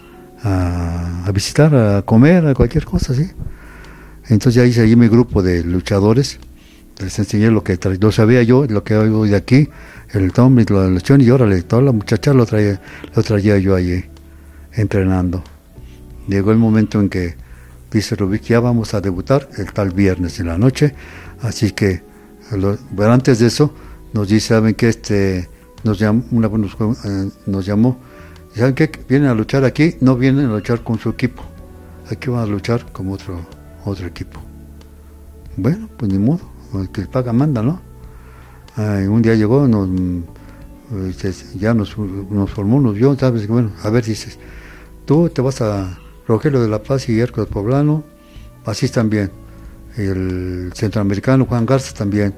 a, 0.42 1.24
a 1.26 1.32
visitar, 1.32 1.74
a 1.74 2.02
comer, 2.02 2.46
a 2.46 2.54
cualquier 2.54 2.84
cosa, 2.84 3.14
¿sí? 3.14 3.30
Entonces 4.28 4.54
ya 4.54 4.64
hice 4.66 4.82
allí 4.82 4.96
mi 4.96 5.08
grupo 5.08 5.42
de 5.42 5.62
luchadores, 5.64 6.38
les 6.98 7.18
enseñé 7.18 7.50
lo 7.50 7.62
que 7.62 7.78
lo 8.00 8.10
sabía 8.12 8.42
yo, 8.42 8.64
lo 8.66 8.82
que 8.82 8.96
hoy 8.96 9.28
de 9.30 9.36
aquí, 9.36 9.68
el 10.12 10.32
Tom 10.32 10.58
y 10.58 10.64
la 10.64 10.88
luchón, 10.88 11.20
y 11.20 11.30
órale, 11.30 11.62
toda 11.62 11.82
la 11.82 11.92
muchacha 11.92 12.32
lo 12.32 12.46
traía, 12.46 12.80
lo 13.14 13.22
traía 13.22 13.58
yo 13.58 13.74
allí, 13.76 14.04
entrenando. 14.72 15.44
Llegó 16.28 16.50
el 16.50 16.58
momento 16.58 17.00
en 17.00 17.08
que 17.08 17.36
dice 17.92 18.16
Rubik, 18.16 18.42
ya 18.42 18.60
vamos 18.60 18.94
a 18.94 19.00
debutar 19.00 19.48
el 19.58 19.72
tal 19.72 19.90
viernes 19.90 20.40
en 20.40 20.46
la 20.46 20.58
noche, 20.58 20.94
así 21.42 21.70
que 21.70 22.02
lo- 22.52 22.78
antes 23.12 23.38
de 23.38 23.46
eso 23.46 23.72
nos 24.12 24.28
dice, 24.28 24.48
¿saben 24.48 24.74
qué? 24.74 24.88
Este, 24.88 25.48
nos, 25.84 25.98
llamó, 25.98 26.24
una, 26.32 26.48
nos, 26.48 26.72
eh, 27.04 27.30
nos 27.46 27.64
llamó, 27.64 28.00
¿saben 28.54 28.74
qué? 28.74 28.90
Vienen 29.08 29.28
a 29.28 29.34
luchar 29.34 29.64
aquí, 29.64 29.94
no 30.00 30.16
vienen 30.16 30.46
a 30.46 30.54
luchar 30.54 30.82
con 30.82 30.98
su 30.98 31.10
equipo, 31.10 31.42
aquí 32.10 32.28
van 32.28 32.40
a 32.42 32.46
luchar 32.46 32.90
como 32.92 33.12
otro, 33.12 33.46
otro 33.86 34.06
equipo. 34.06 34.40
Bueno, 35.56 35.88
pues 35.96 36.12
ni 36.12 36.18
modo, 36.18 36.40
el 36.74 36.90
que 36.90 37.02
paga 37.02 37.32
manda, 37.32 37.62
¿no? 37.62 37.80
Un 38.76 39.22
día 39.22 39.34
llegó, 39.34 39.66
nos, 39.66 39.88
este, 41.08 41.32
ya 41.58 41.72
nos, 41.72 41.96
nos 41.96 42.50
formó, 42.50 42.80
nos 42.80 42.94
vio, 42.94 43.16
¿sabes? 43.16 43.48
Bueno, 43.48 43.70
a 43.82 43.88
ver, 43.88 44.04
dices, 44.04 44.38
tú 45.06 45.30
te 45.30 45.40
vas 45.40 45.62
a 45.62 45.98
Rogelio 46.28 46.60
de 46.60 46.68
la 46.68 46.82
Paz 46.82 47.08
y 47.08 47.18
Hércules 47.18 47.48
Poblano, 47.48 48.04
así 48.64 48.88
también. 48.88 49.30
El 49.96 50.72
centroamericano 50.74 51.46
Juan 51.46 51.64
Garza 51.64 51.94
también. 51.94 52.34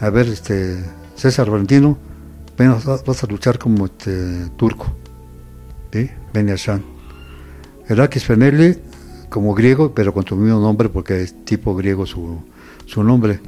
A 0.00 0.10
ver, 0.10 0.26
este 0.26 0.82
César 1.14 1.48
Valentino, 1.48 1.96
ven, 2.56 2.74
vas 3.06 3.24
a 3.24 3.26
luchar 3.28 3.58
como 3.58 3.86
este, 3.86 4.48
turco. 4.56 4.86
¿Sí? 5.92 6.10
Ven 6.32 6.48
Shan. 6.56 6.82
Herakis 7.88 8.24
Fenelli, 8.24 8.76
como 9.28 9.54
griego, 9.54 9.92
pero 9.94 10.12
con 10.12 10.24
tu 10.24 10.36
mismo 10.36 10.60
nombre 10.60 10.88
porque 10.88 11.22
es 11.22 11.44
tipo 11.44 11.74
griego 11.74 12.06
su, 12.06 12.42
su 12.86 13.02
nombre. 13.02 13.40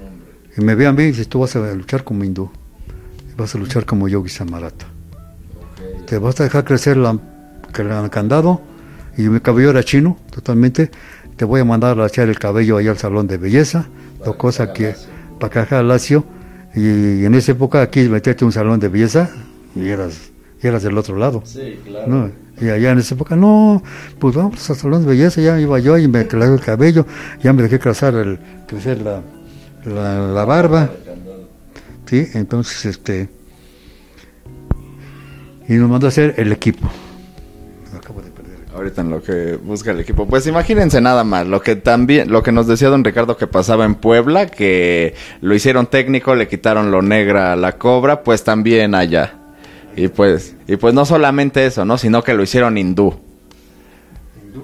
Y 0.56 0.60
me 0.62 0.74
ve 0.74 0.86
a 0.86 0.92
mí 0.92 1.04
y 1.04 1.06
dice, 1.06 1.24
tú 1.24 1.40
vas 1.40 1.54
a 1.56 1.74
luchar 1.74 2.04
como 2.04 2.24
hindú. 2.24 2.50
Vas 3.36 3.54
a 3.54 3.58
luchar 3.58 3.86
como 3.86 4.08
Yogi 4.08 4.28
Samarata. 4.28 4.86
Te 6.06 6.18
vas 6.18 6.40
a 6.40 6.44
dejar 6.44 6.64
crecer 6.64 6.96
la, 6.96 7.18
el 7.78 8.10
candado 8.10 8.60
y 9.16 9.22
mi 9.28 9.40
cabello 9.40 9.70
era 9.70 9.84
chino 9.84 10.18
totalmente. 10.30 10.90
Te 11.36 11.44
voy 11.44 11.60
a 11.60 11.64
mandar 11.64 11.98
a 12.00 12.06
echar 12.06 12.28
el 12.28 12.38
cabello 12.38 12.76
allá 12.76 12.90
al 12.90 12.98
salón 12.98 13.26
de 13.26 13.38
belleza, 13.38 13.86
la 14.24 14.32
cosa 14.32 14.72
que 14.72 14.94
para 15.38 15.62
acá 15.62 15.82
lacio. 15.82 16.24
Y, 16.74 17.24
en 17.24 17.34
esa 17.34 17.52
época 17.52 17.82
aquí 17.82 18.08
meterte 18.08 18.44
un 18.44 18.52
salón 18.52 18.78
de 18.78 18.88
belleza 18.88 19.30
y 19.74 19.88
eras, 19.88 20.29
y 20.62 20.66
eras 20.66 20.82
del 20.82 20.96
otro 20.98 21.16
lado. 21.16 21.42
Sí, 21.44 21.78
claro. 21.84 22.06
¿no? 22.06 22.30
Y 22.60 22.68
allá 22.68 22.90
en 22.90 22.98
esa 22.98 23.14
época, 23.14 23.36
no, 23.36 23.82
pues 24.18 24.34
vamos 24.34 24.68
al 24.68 24.76
salón 24.76 25.02
de 25.02 25.08
belleza, 25.08 25.40
ya 25.40 25.58
iba 25.58 25.78
yo 25.78 25.96
y 25.96 26.08
me 26.08 26.26
clavé 26.26 26.54
el 26.54 26.60
cabello, 26.60 27.06
ya 27.42 27.52
me 27.52 27.62
dejé 27.62 27.78
crecer, 27.78 28.14
el, 28.14 28.38
crecer 28.66 29.00
la, 29.00 29.22
la, 29.84 30.18
la 30.28 30.44
barba. 30.44 30.90
Sí, 32.06 32.26
entonces 32.34 32.86
este 32.86 33.28
y 35.70 35.74
nos 35.74 35.88
mandó 35.88 36.06
a 36.06 36.08
hacer 36.08 36.34
el 36.36 36.50
equipo. 36.50 36.90
Acabo 37.96 38.20
de 38.20 38.30
perder. 38.30 38.56
Ahorita 38.74 39.02
en 39.02 39.10
lo 39.10 39.22
que 39.22 39.54
busca 39.54 39.92
el 39.92 40.00
equipo. 40.00 40.26
Pues 40.26 40.44
imagínense 40.48 41.00
nada 41.00 41.22
más, 41.22 41.46
lo 41.46 41.62
que 41.62 41.76
también, 41.76 42.32
lo 42.32 42.42
que 42.42 42.50
nos 42.50 42.66
decía 42.66 42.88
don 42.88 43.04
Ricardo 43.04 43.36
que 43.36 43.46
pasaba 43.46 43.84
en 43.84 43.94
Puebla, 43.94 44.46
que 44.46 45.14
lo 45.40 45.54
hicieron 45.54 45.86
técnico, 45.86 46.34
le 46.34 46.48
quitaron 46.48 46.90
lo 46.90 47.02
negra 47.02 47.52
a 47.52 47.56
la 47.56 47.78
cobra, 47.78 48.24
pues 48.24 48.42
también 48.42 48.96
allá. 48.96 49.39
Y 49.96 50.08
pues, 50.08 50.54
y 50.66 50.76
pues 50.76 50.94
no 50.94 51.04
solamente 51.04 51.66
eso, 51.66 51.84
¿no? 51.84 51.98
Sino 51.98 52.22
que 52.22 52.34
lo 52.34 52.42
hicieron 52.42 52.78
hindú, 52.78 53.14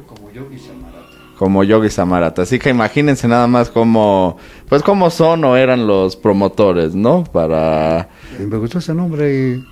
Como 0.06 0.30
Yogi 0.32 0.58
Samarata. 0.58 1.08
como 1.38 1.64
Yogi 1.64 1.90
Samarata. 1.90 2.42
Así 2.42 2.58
que 2.58 2.70
imagínense 2.70 3.26
nada 3.28 3.46
más 3.46 3.70
cómo, 3.70 4.38
pues 4.68 4.82
cómo 4.82 5.10
son 5.10 5.44
o 5.44 5.56
eran 5.56 5.86
los 5.86 6.16
promotores, 6.16 6.94
¿no? 6.94 7.24
Para... 7.24 8.08
Y 8.38 8.42
me 8.44 8.56
gustó 8.56 8.78
ese 8.78 8.94
nombre 8.94 9.34
y 9.34 9.64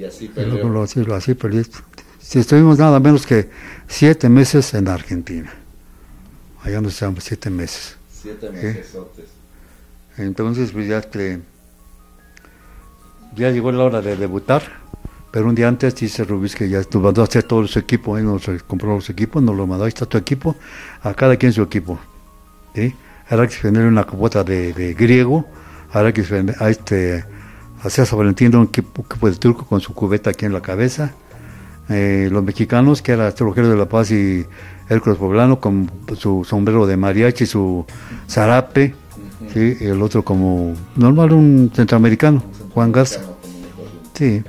Y 0.00 0.04
así 0.04 0.30
y 0.36 0.40
luego 0.40 0.68
lo 0.68 0.82
así, 0.82 1.04
lo 1.04 1.14
así 1.14 1.34
estuvimos 2.34 2.78
nada 2.78 3.00
menos 3.00 3.26
que 3.26 3.48
siete 3.86 4.28
meses 4.28 4.74
en 4.74 4.88
Argentina. 4.88 5.50
Allá 6.62 6.80
nos 6.80 6.94
estábamos 6.94 7.24
siete 7.24 7.48
meses. 7.48 7.96
Siete 8.10 8.50
mesesotes. 8.50 9.26
Entonces, 10.18 10.72
pues 10.72 10.88
ya 10.88 11.00
que 11.00 11.40
ya 13.36 13.50
llegó 13.50 13.72
la 13.72 13.84
hora 13.84 14.00
de 14.00 14.16
debutar, 14.16 14.62
pero 15.30 15.48
un 15.48 15.54
día 15.54 15.68
antes 15.68 15.94
dice 15.94 16.24
Rubis 16.24 16.54
que 16.56 16.68
ya 16.68 16.82
tú 16.84 17.00
mandó 17.00 17.20
a 17.20 17.24
hacer 17.24 17.42
todo 17.42 17.66
su 17.66 17.78
equipo, 17.78 18.16
él 18.16 18.24
nos 18.24 18.48
compró 18.66 18.94
los 18.94 19.10
equipos, 19.10 19.42
nos 19.42 19.56
lo 19.56 19.66
mandó, 19.66 19.84
ahí 19.84 19.88
está 19.88 20.06
tu 20.06 20.18
equipo, 20.18 20.56
a 21.02 21.14
cada 21.14 21.36
quien 21.36 21.52
su 21.52 21.62
equipo. 21.62 21.98
¿sí? 22.74 22.94
Ahora 23.30 23.46
que 23.46 23.54
se 23.54 23.68
una 23.68 24.04
copota 24.04 24.42
de, 24.42 24.94
griego, 24.98 25.46
ahora 25.92 26.12
que 26.12 26.22
a 26.58 26.70
este, 26.70 27.24
a 27.82 27.90
César 27.90 28.18
Valentín 28.18 28.54
un 28.56 28.64
equipo, 28.64 29.02
equipo 29.02 29.30
de 29.30 29.36
turco 29.36 29.66
con 29.66 29.80
su 29.80 29.92
cubeta 29.94 30.30
aquí 30.30 30.46
en 30.46 30.52
la 30.52 30.62
cabeza. 30.62 31.12
Eh, 31.90 32.28
los 32.30 32.42
mexicanos, 32.42 33.00
que 33.00 33.12
era 33.12 33.30
Rogelio 33.30 33.70
de 33.70 33.76
la 33.76 33.88
Paz 33.88 34.10
y 34.10 34.44
Hércules 34.88 35.18
Poblano, 35.18 35.60
con 35.60 35.90
su 36.16 36.44
sombrero 36.44 36.86
de 36.86 36.96
mariachi, 36.96 37.46
su 37.46 37.84
zarape, 38.26 38.94
¿sí? 39.52 39.76
el 39.80 40.00
otro 40.02 40.22
como 40.22 40.74
normal, 40.96 41.32
un 41.32 41.70
centroamericano, 41.74 42.42
Juan 42.78 42.92
Garza. 42.92 43.20
Sí. 44.14 44.44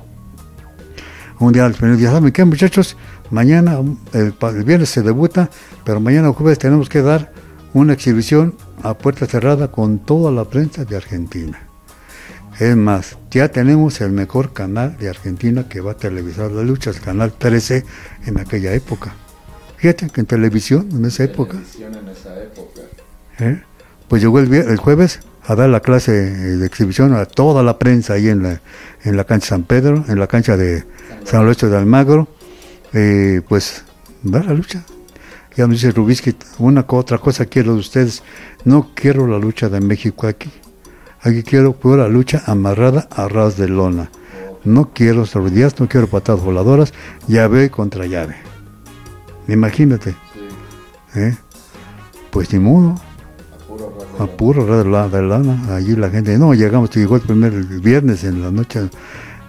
Un 1.40 1.52
día 1.52 1.66
al 1.66 1.74
final 1.74 1.98
día, 1.98 2.12
¿saben 2.12 2.32
qué 2.32 2.46
muchachos? 2.46 2.96
Mañana, 3.32 3.80
el, 4.14 4.34
pa- 4.34 4.52
el 4.52 4.64
viernes 4.64 4.90
se 4.90 5.02
debuta, 5.02 5.50
pero 5.84 6.00
mañana 6.00 6.32
jueves 6.32 6.60
tenemos 6.60 6.90
que 6.90 7.02
dar 7.02 7.34
una 7.74 7.94
exhibición 7.94 8.54
a 8.84 8.94
puerta 8.94 9.26
cerrada 9.26 9.72
con 9.72 9.98
toda 9.98 10.32
la 10.32 10.46
prensa 10.46 10.86
de 10.86 10.96
Argentina. 10.96 11.60
Es 12.60 12.76
más, 12.76 13.18
ya 13.32 13.48
tenemos 13.48 14.00
el 14.00 14.12
mejor 14.12 14.54
canal 14.54 14.96
de 15.00 15.10
Argentina 15.10 15.68
que 15.68 15.82
va 15.82 15.94
a 15.94 15.98
televisar 15.98 16.52
las 16.52 16.68
luchas, 16.68 16.98
el 16.98 17.02
canal 17.02 17.34
13 17.34 17.84
en 18.28 18.40
aquella 18.40 18.74
época. 18.74 19.16
Fíjate 19.78 20.08
que 20.12 20.22
en 20.22 20.28
televisión, 20.28 20.88
en 20.92 21.04
esa 21.06 21.24
época. 21.24 21.58
¿eh? 23.40 23.64
Pues 24.08 24.22
llegó 24.22 24.38
el 24.38 24.78
jueves 24.78 25.22
a 25.50 25.56
dar 25.56 25.68
la 25.68 25.80
clase 25.80 26.12
de 26.12 26.64
exhibición 26.64 27.16
a 27.16 27.26
toda 27.26 27.64
la 27.64 27.80
prensa 27.80 28.14
ahí 28.14 28.30
en 28.30 28.44
la, 28.44 28.62
en 29.04 29.18
la 29.18 29.24
cancha 29.24 29.48
San 29.48 29.64
Pedro, 29.64 30.06
en 30.08 30.20
la 30.20 30.28
cancha 30.28 30.56
de 30.56 30.84
San 31.24 31.42
Lorenzo 31.42 31.70
de 31.72 31.76
Almagro, 31.76 32.28
eh, 32.94 33.42
pues 33.50 33.84
dar 34.22 34.46
la 34.46 34.54
lucha. 34.54 34.84
Ya 35.56 35.66
me 35.66 35.74
dice 35.74 35.90
Rubisky, 35.90 36.36
una 36.60 36.86
otra 36.88 37.18
cosa 37.18 37.48
quiero 37.48 37.74
de 37.74 37.80
ustedes, 37.80 38.22
no 38.64 38.92
quiero 38.94 39.26
la 39.26 39.40
lucha 39.40 39.70
de 39.70 39.82
México 39.82 40.28
aquí, 40.28 40.52
aquí 41.22 41.42
quiero 41.42 41.74
pura 41.74 42.08
lucha 42.08 42.44
amarrada 42.46 43.08
a 43.10 43.28
ras 43.28 43.58
de 43.58 43.70
lona. 43.70 44.12
No 44.64 44.92
quiero 44.94 45.26
rodillas, 45.26 45.80
no 45.80 45.90
quiero 45.90 46.06
patadas 46.06 46.44
voladoras, 46.44 46.94
llave 47.28 47.72
contra 47.72 48.06
llave. 48.06 48.36
Imagínate. 49.48 50.16
¿eh? 51.16 51.36
Pues 52.30 52.54
ni 52.54 52.60
modo. 52.60 53.09
A 54.20 54.28
puro 54.28 54.66
de 54.66 54.84
la- 54.90 55.08
de 55.08 55.22
lana. 55.22 55.76
Allí 55.76 55.96
la 55.96 56.10
gente, 56.10 56.38
no, 56.38 56.54
llegamos, 56.54 56.90
llegó 56.96 57.16
el 57.16 57.22
primer 57.22 57.52
viernes 57.54 58.24
en 58.24 58.42
la 58.42 58.52
noche. 58.52 58.90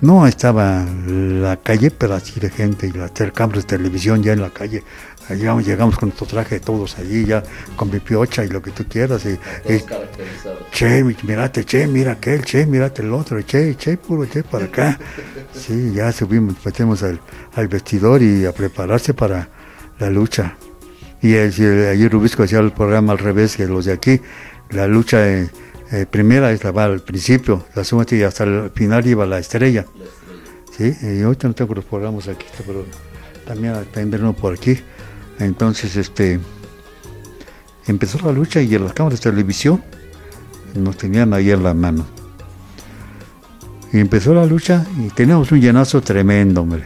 No, 0.01 0.27
estaba 0.27 0.85
la 1.07 1.57
calle, 1.59 1.91
pero 1.91 2.15
así 2.15 2.41
de 2.41 2.49
gente, 2.51 2.87
y 2.87 2.93
las 2.93 3.11
cámaras 3.35 3.67
de 3.67 3.77
televisión 3.77 4.23
ya 4.23 4.33
en 4.33 4.41
la 4.41 4.51
calle. 4.51 4.83
Llegamos, 5.29 5.65
llegamos 5.67 5.97
con 5.97 6.09
nuestro 6.09 6.27
traje 6.27 6.59
todos 6.59 6.99
allí, 6.99 7.25
ya 7.25 7.43
con 7.77 7.91
mi 7.91 8.01
piocha 8.01 8.45
y 8.45 8.49
lo 8.49 8.61
que 8.63 8.71
tú 8.73 8.85
quieras. 8.89 9.25
Y, 9.27 9.39
y, 9.73 9.81
che, 10.73 11.05
mi- 11.05 11.15
mirate, 11.25 11.65
che, 11.65 11.87
mira 11.87 12.13
aquel, 12.13 12.43
che, 12.45 12.65
mirate 12.67 13.03
el 13.03 13.13
otro, 13.13 13.39
che, 13.45 13.77
che, 13.77 13.97
puro 13.97 14.27
che 14.27 14.43
para 14.43 14.65
acá. 14.65 14.99
Sí, 15.55 15.93
ya 15.95 16.11
subimos, 16.13 16.55
metemos 16.65 17.03
al, 17.03 17.21
al 17.55 17.69
vestidor 17.69 18.23
y 18.23 18.47
a 18.47 18.53
prepararse 18.53 19.15
para 19.15 19.49
la 19.99 20.09
lucha. 20.11 20.57
Y 21.23 21.35
el- 21.35 21.53
ayer 21.89 22.11
Rubisco 22.11 22.43
hacía 22.45 22.61
el 22.61 22.73
programa 22.73 23.13
al 23.13 23.19
revés 23.19 23.57
que 23.57 23.67
los 23.67 23.85
de 23.85 23.93
aquí. 23.93 24.21
La 24.71 24.87
lucha 24.87 25.27
eh, 25.29 26.07
primera 26.09 26.53
es 26.53 26.63
la 26.63 26.71
va 26.71 26.85
al 26.85 27.01
principio, 27.01 27.67
la 27.75 27.83
segunda 27.83 28.15
y 28.15 28.23
hasta 28.23 28.45
el 28.45 28.71
final 28.71 29.07
iba 29.07 29.27
la 29.27 29.39
estrella. 29.39 29.87
Sí, 30.77 30.95
y 31.03 31.23
ahorita 31.23 31.49
no 31.49 31.55
tengo 31.55 31.75
los 31.75 31.85
programas 31.85 32.29
aquí, 32.29 32.47
pero 32.67 32.85
también 33.47 33.75
uno 34.23 34.33
por 34.33 34.55
aquí. 34.55 34.79
Entonces, 35.41 35.97
este, 35.97 36.39
empezó 37.87 38.19
la 38.25 38.33
lucha 38.33 38.61
y 38.63 38.75
en 38.75 38.85
las 38.85 38.93
cámaras 38.93 39.21
de 39.21 39.31
televisión 39.31 39.83
nos 40.75 40.97
tenían 40.97 41.35
ahí 41.35 41.51
en 41.51 41.63
la 41.63 41.75
mano. 41.75 42.07
Y 43.93 43.99
empezó 43.99 44.35
la 44.35 44.47
lucha 44.47 44.87
y 44.99 45.09
teníamos 45.09 45.51
un 45.51 45.61
llenazo 45.61 46.01
tremendo, 46.01 46.63
hombre. 46.63 46.85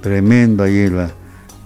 Tremendo 0.00 0.64
ahí, 0.64 0.90
la, 0.90 1.12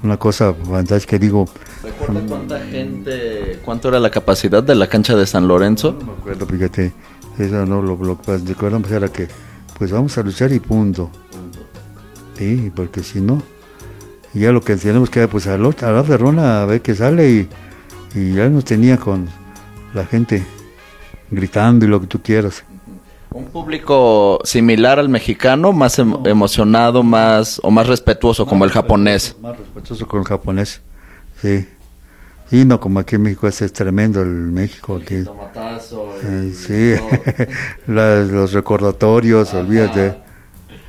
una 0.02 0.18
cosa 0.18 0.52
fantástica. 0.52 1.12
que 1.12 1.18
Digo, 1.18 1.48
¿Recuerda 1.86 2.20
cuánta 2.26 2.58
gente, 2.58 3.60
cuánto 3.64 3.88
era 3.88 4.00
la 4.00 4.10
capacidad 4.10 4.60
de 4.60 4.74
la 4.74 4.88
cancha 4.88 5.14
de 5.14 5.24
San 5.24 5.46
Lorenzo? 5.46 5.96
no 6.00 6.06
me 6.06 6.12
acuerdo, 6.14 6.44
fíjate, 6.44 6.92
eso 7.38 7.64
no 7.64 7.80
lo, 7.80 7.96
lo 7.96 8.20
que 8.20 8.38
recuerdo 8.38 8.82
era 8.90 9.08
que, 9.08 9.28
pues 9.78 9.92
vamos 9.92 10.18
a 10.18 10.24
luchar 10.24 10.50
y 10.52 10.58
punto. 10.58 11.10
Sí, 12.36 12.72
porque 12.74 13.04
si 13.04 13.20
no, 13.20 13.40
ya 14.34 14.50
lo 14.50 14.62
que 14.62 14.74
tenemos 14.74 15.10
que 15.10 15.28
pues 15.28 15.46
a 15.46 15.56
la, 15.56 15.68
a 15.68 15.90
la 15.92 16.02
ferrona 16.02 16.62
a 16.62 16.66
ver 16.66 16.82
qué 16.82 16.96
sale 16.96 17.30
y, 17.30 17.48
y 18.16 18.34
ya 18.34 18.48
nos 18.48 18.64
tenía 18.64 18.96
con 18.96 19.28
la 19.94 20.04
gente 20.04 20.44
gritando 21.30 21.86
y 21.86 21.88
lo 21.88 22.00
que 22.00 22.08
tú 22.08 22.20
quieras. 22.20 22.64
Un 23.30 23.44
público 23.44 24.40
similar 24.42 24.98
al 24.98 25.08
mexicano, 25.08 25.72
más 25.72 26.00
em- 26.00 26.16
emocionado, 26.24 27.04
más 27.04 27.60
o 27.62 27.70
más 27.70 27.86
respetuoso 27.86 28.44
como 28.44 28.64
el 28.64 28.72
japonés. 28.72 29.36
Más 29.40 29.56
respetuoso 29.56 30.08
con 30.08 30.20
el 30.20 30.26
japonés, 30.26 30.80
sí. 31.40 31.64
Y 32.50 32.64
no 32.64 32.78
como 32.78 33.00
aquí 33.00 33.16
en 33.16 33.22
México, 33.22 33.48
ese 33.48 33.64
es 33.64 33.72
tremendo 33.72 34.22
el 34.22 34.28
México. 34.28 35.00
Aquí. 35.02 35.24
Eh, 36.24 36.52
sí, 36.54 36.94
Las- 37.86 38.28
los 38.30 38.52
recordatorios, 38.52 39.52
olvídate. 39.54 40.14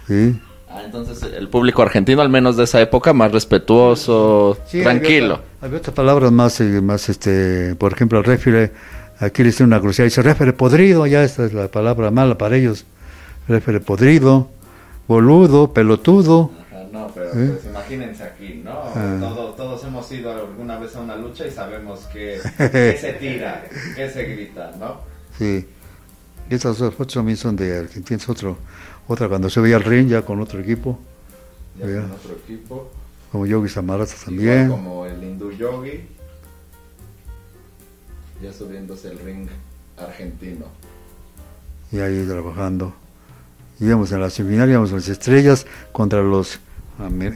Sí. 0.08 0.40
Ah, 0.70 0.82
entonces 0.86 1.24
el 1.24 1.50
público 1.50 1.82
argentino, 1.82 2.22
al 2.22 2.30
menos 2.30 2.58
de 2.58 2.66
esa 2.66 2.80
época, 2.80 3.12
más 3.14 3.32
respetuoso, 3.32 4.58
Sí, 4.68 4.84
tranquilo. 4.84 5.36
Había, 5.36 5.46
otra- 5.56 5.66
había 5.68 5.78
otras 5.80 5.96
palabras 5.96 6.32
más, 6.32 6.62
eh, 6.62 6.82
más 6.82 7.10
este, 7.10 7.74
por 7.76 7.94
ejemplo, 7.94 8.20
el 8.20 8.26
refere, 8.26 8.72
aquí 9.20 9.42
le 9.42 9.50
dice 9.50 9.64
una 9.64 9.80
grosería, 9.80 10.06
dice 10.06 10.22
refere 10.22 10.54
podrido, 10.54 11.08
ya 11.08 11.24
esta 11.24 11.46
es 11.46 11.54
la 11.54 11.68
palabra 11.70 12.12
mala 12.12 12.38
para 12.38 12.56
ellos. 12.58 12.86
Refere 13.48 13.80
podrido, 13.80 14.50
boludo, 15.08 15.74
pelotudo. 15.74 16.52
Pero 17.34 17.46
¿Eh? 17.46 17.50
pues 17.54 17.66
imagínense 17.66 18.24
aquí, 18.24 18.62
¿no? 18.64 18.72
Ah. 18.96 19.18
Todos, 19.20 19.56
todos 19.56 19.84
hemos 19.84 20.12
ido 20.12 20.32
alguna 20.32 20.78
vez 20.80 20.96
a 20.96 21.02
una 21.02 21.16
lucha 21.16 21.46
y 21.48 21.52
sabemos 21.52 22.02
que, 22.12 22.40
que 22.58 22.98
se 23.00 23.14
tira, 23.20 23.66
que 23.96 24.10
se 24.10 24.24
grita, 24.24 24.72
¿no? 24.80 25.02
Sí. 25.38 25.68
Estas 26.50 26.78
dos 26.78 26.94
fotos 26.96 27.14
también 27.16 27.38
son 27.38 27.56
de 27.56 27.78
Argentina, 27.80 28.18
es 28.18 28.30
otro, 28.30 28.58
otra 29.08 29.28
cuando 29.28 29.50
se 29.50 29.60
veía 29.60 29.76
el 29.78 29.84
ring 29.84 30.08
ya 30.08 30.22
con 30.24 30.40
otro 30.40 30.60
equipo, 30.62 30.98
Ya 31.78 31.86
con 31.86 32.12
otro 32.12 32.32
equipo. 32.44 32.92
como 33.32 33.46
Yogi 33.46 33.68
Samarata 33.70 34.14
Igual 34.14 34.26
también. 34.26 34.70
como 34.70 35.06
el 35.06 35.22
hindú 35.24 35.52
yogi. 35.52 36.08
Ya 38.42 38.54
subiéndose 38.54 39.10
el 39.12 39.20
ring 39.20 39.48
argentino. 39.98 40.66
y 41.92 42.00
ahí 42.00 42.26
trabajando. 42.28 42.94
Íbamos 43.80 44.12
en 44.12 44.22
la 44.22 44.30
semifinal, 44.30 44.70
íbamos 44.70 44.92
las 44.92 45.08
estrellas 45.08 45.66
contra 45.92 46.22
los 46.22 46.60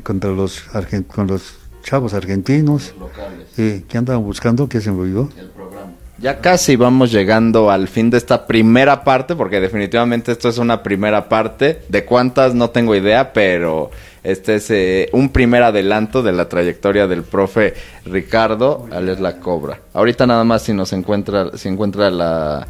contra 0.04 0.32
los 0.32 0.64
con 1.08 1.28
los 1.28 1.56
chavos 1.84 2.14
argentinos. 2.14 2.94
locales. 3.00 3.48
Sí, 3.56 3.86
¿Qué 3.88 3.98
andaban 3.98 4.24
buscando? 4.24 4.68
¿Qué 4.68 4.82
se 4.82 4.90
el 4.90 4.96
programa. 4.96 5.92
Ya 6.18 6.40
casi 6.40 6.76
vamos 6.76 7.12
llegando 7.12 7.72
al 7.72 7.88
fin 7.88 8.12
de 8.12 8.18
esta 8.18 8.46
primera 8.46 9.04
parte, 9.04 9.36
porque 9.36 9.60
definitivamente 9.60 10.32
esto 10.32 10.50
es 10.50 10.60
una 10.60 10.84
primera 10.84 11.28
parte. 11.28 11.82
De 11.90 12.06
cuántas 12.06 12.54
no 12.54 12.70
tengo 12.70 12.96
idea, 12.96 13.34
pero 13.34 13.90
este 14.24 14.56
es 14.56 14.70
eh, 14.70 15.10
un 15.14 15.30
primer 15.30 15.64
adelanto 15.64 16.22
de 16.22 16.32
la 16.32 16.48
trayectoria 16.48 17.08
del 17.08 17.24
profe 17.24 17.74
Ricardo, 18.06 18.88
alias 18.92 19.20
La 19.20 19.38
Cobra. 19.38 19.80
Ahorita 19.94 20.28
nada 20.28 20.44
más 20.44 20.62
si 20.62 20.74
nos 20.74 20.94
encuentra, 20.94 21.58
si 21.58 21.70
encuentra 21.70 22.12
la, 22.12 22.68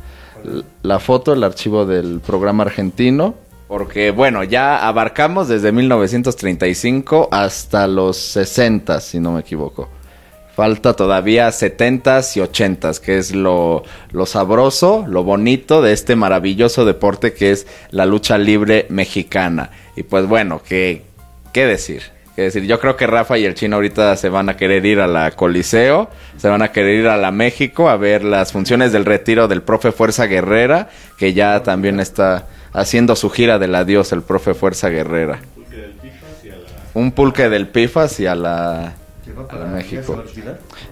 la 0.81 0.99
foto, 0.99 1.33
el 1.33 1.43
archivo 1.43 1.85
del 1.85 2.21
programa 2.25 2.63
argentino. 2.63 3.35
Porque 3.71 4.11
bueno, 4.11 4.43
ya 4.43 4.85
abarcamos 4.85 5.47
desde 5.47 5.71
1935 5.71 7.29
hasta 7.31 7.87
los 7.87 8.17
60, 8.17 8.99
si 8.99 9.21
no 9.21 9.31
me 9.31 9.39
equivoco. 9.39 9.87
Falta 10.53 10.93
todavía 10.93 11.47
70s 11.47 12.35
y 12.35 12.41
80s, 12.41 12.99
que 12.99 13.17
es 13.17 13.33
lo, 13.33 13.83
lo 14.11 14.25
sabroso, 14.25 15.05
lo 15.07 15.23
bonito 15.23 15.81
de 15.81 15.93
este 15.93 16.17
maravilloso 16.17 16.83
deporte 16.83 17.31
que 17.31 17.51
es 17.51 17.65
la 17.91 18.05
lucha 18.05 18.37
libre 18.37 18.87
mexicana. 18.89 19.69
Y 19.95 20.03
pues 20.03 20.27
bueno, 20.27 20.61
¿qué, 20.67 21.03
qué 21.53 21.65
decir? 21.65 22.01
¿Qué 22.35 22.43
decir? 22.43 22.63
Yo 22.63 22.79
creo 22.79 22.95
que 22.95 23.07
Rafa 23.07 23.37
y 23.37 23.45
el 23.45 23.55
chino 23.55 23.75
ahorita 23.75 24.15
se 24.15 24.29
van 24.29 24.47
a 24.47 24.55
querer 24.55 24.85
ir 24.85 25.01
a 25.01 25.07
la 25.07 25.31
Coliseo, 25.31 26.09
se 26.37 26.47
van 26.47 26.61
a 26.61 26.71
querer 26.71 26.99
ir 27.01 27.07
a 27.07 27.17
la 27.17 27.31
México 27.31 27.89
a 27.89 27.97
ver 27.97 28.23
las 28.23 28.53
funciones 28.53 28.93
del 28.93 29.03
retiro 29.03 29.49
del 29.49 29.61
profe 29.61 29.91
Fuerza 29.91 30.27
Guerrera, 30.27 30.89
que 31.17 31.33
ya 31.33 31.61
también 31.61 31.99
está 31.99 32.47
haciendo 32.73 33.17
su 33.17 33.29
gira 33.29 33.59
del 33.59 33.75
adiós 33.75 34.13
el 34.13 34.21
profe 34.21 34.53
Fuerza 34.53 34.89
Guerrera. 34.89 35.39
Un 36.93 37.11
pulque 37.11 37.49
del 37.49 37.67
Pifas 37.67 38.19
y 38.19 38.27
a 38.27 38.35
la, 38.35 38.93
a 39.49 39.55
la 39.55 39.65
México. 39.65 40.23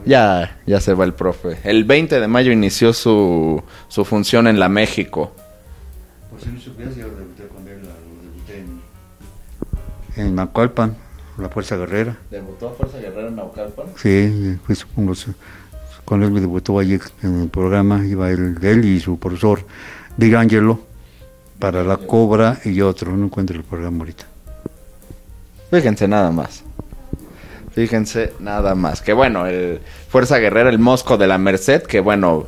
Ya, 0.06 0.58
ya 0.66 0.80
se 0.82 0.94
va 0.94 1.06
el 1.06 1.14
profe. 1.14 1.58
El 1.64 1.86
20 1.86 2.20
de 2.20 2.28
mayo 2.28 2.52
inició 2.52 2.94
su, 2.94 3.62
su 3.88 4.06
función 4.06 4.48
en 4.48 4.60
la 4.60 4.70
México. 4.70 5.34
Por 6.30 6.40
si 6.42 6.50
no 6.50 6.60
supieras, 6.60 6.96
yo 6.96 7.06
debuté 7.06 7.48
con 7.48 7.68
él, 7.68 7.80
debuté 8.24 8.60
en, 8.60 10.26
en 10.28 10.36
Naucalpan, 10.36 10.96
la 11.42 11.50
Fuerza 11.50 11.76
Guerrera. 11.78 12.18
¿Debutó 12.32 12.74
Fuerza 12.78 12.98
Guerrera 13.00 13.28
en 13.28 13.36
Naucalpan? 13.36 13.88
Sí, 13.98 14.58
su- 14.76 15.34
con 16.06 16.24
él 16.24 16.32
me 16.32 16.40
debutó 16.42 16.80
allí 16.80 17.00
en 17.22 17.42
el 17.44 17.50
programa, 17.50 18.06
iba 18.06 18.30
él, 18.32 18.58
él 18.62 18.86
y 18.86 19.00
su 19.00 19.20
profesor 19.20 19.62
Big 20.18 20.36
Angelo 20.36 20.80
para 21.60 21.84
la 21.84 21.98
Cobra 21.98 22.58
y 22.66 22.82
otro, 22.82 23.16
no 23.16 23.26
encuentro 23.26 23.56
el 23.58 23.64
programa 23.64 24.00
ahorita. 24.00 24.26
Fíjense 25.72 26.08
nada 26.08 26.32
más. 26.32 26.64
Fíjense 27.74 28.34
nada 28.40 28.74
más. 28.76 29.02
Que 29.02 29.14
bueno, 29.14 29.46
el 29.46 29.80
Fuerza 30.10 30.38
Guerrera, 30.40 30.70
el 30.70 30.80
Mosco 30.80 31.18
de 31.18 31.28
la 31.28 31.38
Merced, 31.38 31.84
que 31.84 32.00
bueno, 32.00 32.46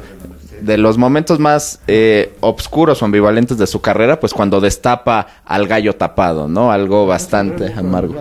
de 0.61 0.77
los 0.77 0.97
momentos 0.97 1.39
más 1.39 1.81
eh, 1.87 2.33
obscuros 2.39 3.01
o 3.01 3.05
ambivalentes 3.05 3.57
de 3.57 3.67
su 3.67 3.81
carrera, 3.81 4.19
pues 4.19 4.33
cuando 4.33 4.61
destapa 4.61 5.27
al 5.45 5.67
gallo 5.67 5.95
tapado, 5.95 6.47
¿no? 6.47 6.71
Algo 6.71 7.07
bastante 7.07 7.73
amargo. 7.73 8.15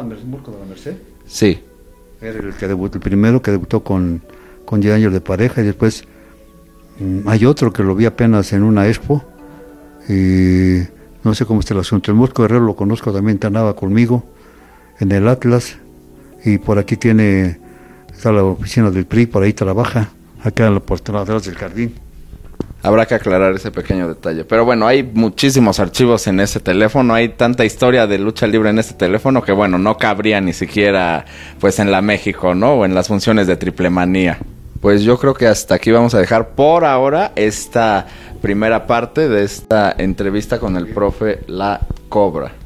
Sí. 1.27 1.63
Era 2.21 2.39
el 2.39 2.55
que 2.55 2.67
debutó, 2.67 2.97
el 2.99 3.03
primero 3.03 3.41
que 3.41 3.51
debutó 3.51 3.83
con, 3.83 4.23
con 4.65 4.81
10 4.81 4.95
años 4.95 5.13
de 5.13 5.21
pareja 5.21 5.63
y 5.63 5.65
después 5.65 6.05
mm, 6.99 7.29
hay 7.29 7.45
otro 7.47 7.73
que 7.73 7.83
lo 7.83 7.95
vi 7.95 8.05
apenas 8.05 8.53
en 8.53 8.63
una 8.63 8.89
expo 8.89 9.25
y 10.09 10.81
no 11.23 11.35
sé 11.35 11.47
cómo 11.47 11.61
está 11.61 11.75
el 11.75 11.81
asunto. 11.81 12.11
El 12.11 12.17
Mosco 12.17 12.43
Guerrero 12.43 12.65
lo 12.65 12.77
conozco 12.77 13.13
también, 13.13 13.39
andaba 13.43 13.75
conmigo 13.75 14.25
en 14.99 15.13
el 15.13 15.29
Atlas 15.29 15.79
y 16.45 16.59
por 16.59 16.79
aquí 16.79 16.97
tiene, 16.97 17.59
está 18.13 18.33
la 18.33 18.45
oficina 18.45 18.91
del 18.91 19.07
PRI, 19.07 19.27
por 19.27 19.43
ahí 19.43 19.53
trabaja, 19.53 20.11
acá 20.43 20.67
en 20.67 20.75
la 20.75 20.81
portada 20.81 21.23
atrás 21.23 21.45
del 21.45 21.55
jardín. 21.55 21.95
Habrá 22.83 23.07
que 23.07 23.15
aclarar 23.15 23.55
ese 23.55 23.71
pequeño 23.71 24.09
detalle. 24.09 24.45
Pero 24.45 24.65
bueno, 24.65 24.87
hay 24.87 25.03
muchísimos 25.03 25.81
archivos 25.81 26.27
en 26.27 26.41
ese 26.41 26.61
teléfono, 26.61 27.15
hay 27.15 27.31
tanta 27.31 27.65
historia 27.65 28.07
de 28.07 28.19
lucha 28.19 28.47
libre 28.47 28.71
en 28.71 28.79
ese 28.79 28.95
teléfono 28.95 29.43
que 29.43 29.53
bueno, 29.53 29.79
no 29.79 29.99
cabría 29.99 30.41
ni 30.41 30.53
siquiera 30.53 31.25
pues 31.61 31.79
en 31.79 31.91
la 31.91 32.01
México, 32.01 32.55
¿no? 32.55 32.75
O 32.75 32.85
en 32.85 32.95
las 32.95 33.09
funciones 33.09 33.47
de 33.47 33.57
triple 33.57 33.91
manía. 33.91 34.39
Pues 34.81 35.03
yo 35.03 35.19
creo 35.19 35.35
que 35.35 35.47
hasta 35.47 35.75
aquí 35.75 35.91
vamos 35.91 36.15
a 36.15 36.19
dejar 36.19 36.51
por 36.51 36.87
ahora 36.87 37.33
esta 37.37 38.07
primera 38.41 38.87
parte 38.87 39.29
de 39.29 39.45
esta 39.45 39.95
entrevista 39.99 40.59
con 40.59 40.77
el 40.77 40.87
profe 40.87 41.41
La 41.47 41.81
Cobra. 42.09 42.60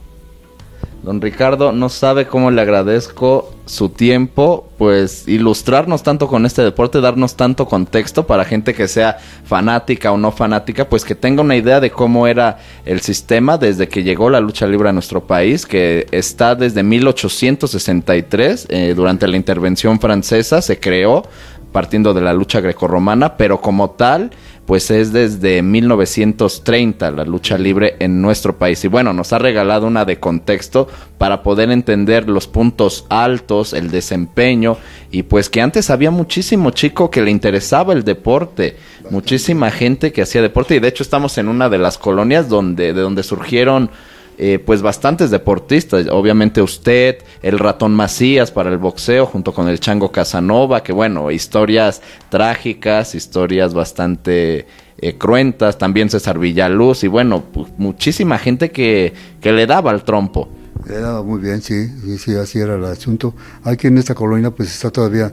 Don 1.05 1.21
Ricardo 1.21 1.71
no 1.73 1.91
sabe 1.91 2.27
cómo 2.27 2.51
le 2.51 2.63
agradezco 2.63 3.53
su 3.67 3.91
tiempo, 3.91 4.71
pues 4.79 5.29
ilustrarnos 5.29 6.03
tanto 6.03 6.29
con 6.29 6.47
este 6.47 6.63
deporte, 6.63 7.03
darnos 7.03 7.37
tanto 7.37 7.67
contexto 7.67 8.27
para 8.27 8.47
gente 8.47 8.73
que 8.73 8.89
sea 8.89 9.19
fanática 9.45 10.13
o 10.13 10.17
no 10.17 10.33
fanática, 10.33 10.89
pues 10.89 11.05
que 11.05 11.15
tenga 11.15 11.43
una 11.43 11.57
idea 11.57 11.81
de 11.81 11.91
cómo 11.91 12.27
era 12.27 12.57
el 12.87 13.03
sistema 13.03 13.59
desde 13.59 13.87
que 13.87 14.03
llegó 14.03 14.31
la 14.31 14.41
lucha 14.41 14.67
libre 14.67 14.89
a 14.89 14.93
nuestro 14.95 15.27
país, 15.27 15.67
que 15.67 16.07
está 16.11 16.55
desde 16.55 16.83
1863, 16.83 18.67
eh, 18.71 18.95
durante 18.97 19.29
la 19.29 19.37
intervención 19.37 20.01
francesa 20.01 20.63
se 20.63 20.81
creó 20.81 21.25
partiendo 21.71 22.15
de 22.15 22.23
la 22.23 22.33
lucha 22.33 22.61
grecorromana, 22.61 23.37
pero 23.37 23.61
como 23.61 23.91
tal, 23.91 24.31
pues 24.67 24.91
es 24.91 25.13
desde 25.13 25.63
1930 25.63 27.11
la 27.11 27.25
lucha 27.25 27.59
libre 27.59 27.97
en 27.99 28.23
nuestro 28.23 28.57
país. 28.57 28.85
Y 28.85 28.89
bueno, 28.89 29.13
nos 29.13 29.33
ha 29.33 29.39
regalado 29.39 29.87
una 29.87 30.05
de 30.05 30.19
contexto 30.19 30.89
para 31.19 31.43
poder 31.43 31.71
entender 31.71 32.29
los 32.29 32.47
puntos 32.47 33.07
altos, 33.09 33.73
el 33.73 33.91
desempeño, 33.91 34.79
y 35.11 35.25
pues 35.25 35.51
que 35.51 35.61
antes 35.61 35.91
había 35.91 36.11
muchísimo 36.11 36.71
chico 36.71 37.11
que 37.11 37.23
le 37.23 37.31
interesaba 37.31 37.93
el 37.93 38.05
deporte, 38.05 38.77
muchísima 39.11 39.71
gente 39.71 40.13
que 40.13 40.23
hacía 40.23 40.43
deporte, 40.43 40.77
y 40.77 40.81
de 40.81 40.89
hecho 40.89 41.03
estamos 41.03 41.37
en 41.39 41.49
una 41.49 41.69
de 41.69 41.79
las 41.79 41.99
colonias 41.99 42.49
donde, 42.49 42.93
de 42.93 43.01
donde 43.01 43.23
surgieron 43.23 43.91
eh, 44.39 44.59
pues 44.59 44.83
bastantes 44.83 45.31
deportistas. 45.31 46.07
Obviamente 46.11 46.63
usted, 46.63 47.19
el 47.43 47.59
ratón 47.59 47.95
Macías 47.95 48.51
para 48.51 48.71
el 48.71 48.79
boxeo, 48.79 49.27
junto 49.27 49.53
con 49.53 49.69
el 49.69 49.81
chango 49.81 50.11
Casanova, 50.11 50.83
que 50.83 50.93
bueno, 50.93 51.31
historias 51.31 52.03
trágicas, 52.31 53.15
historias 53.15 53.75
bastante 53.75 54.67
eh, 54.99 55.19
cruentas, 55.19 55.79
también 55.79 56.11
César 56.11 56.39
Villaluz 56.39 57.05
y 57.05 57.09
bueno, 57.09 57.45
pues, 57.53 57.69
muchísima 57.79 58.39
gente 58.39 58.71
que, 58.71 59.13
que 59.41 59.53
le 59.53 59.67
daba 59.67 59.91
al 59.91 60.05
trompo. 60.05 60.49
Le 60.87 60.99
daba 60.99 61.23
muy 61.23 61.41
bien, 61.41 61.63
sí, 61.63 61.89
sí, 62.05 62.19
sí, 62.19 62.35
así 62.37 62.59
era 62.59 62.75
el 62.75 62.85
asunto. 62.85 63.35
Aquí 63.63 63.87
en 63.87 63.99
esta 63.99 64.15
colonia 64.15 64.51
pues 64.51 64.71
está 64.71 64.91
todavía 64.91 65.33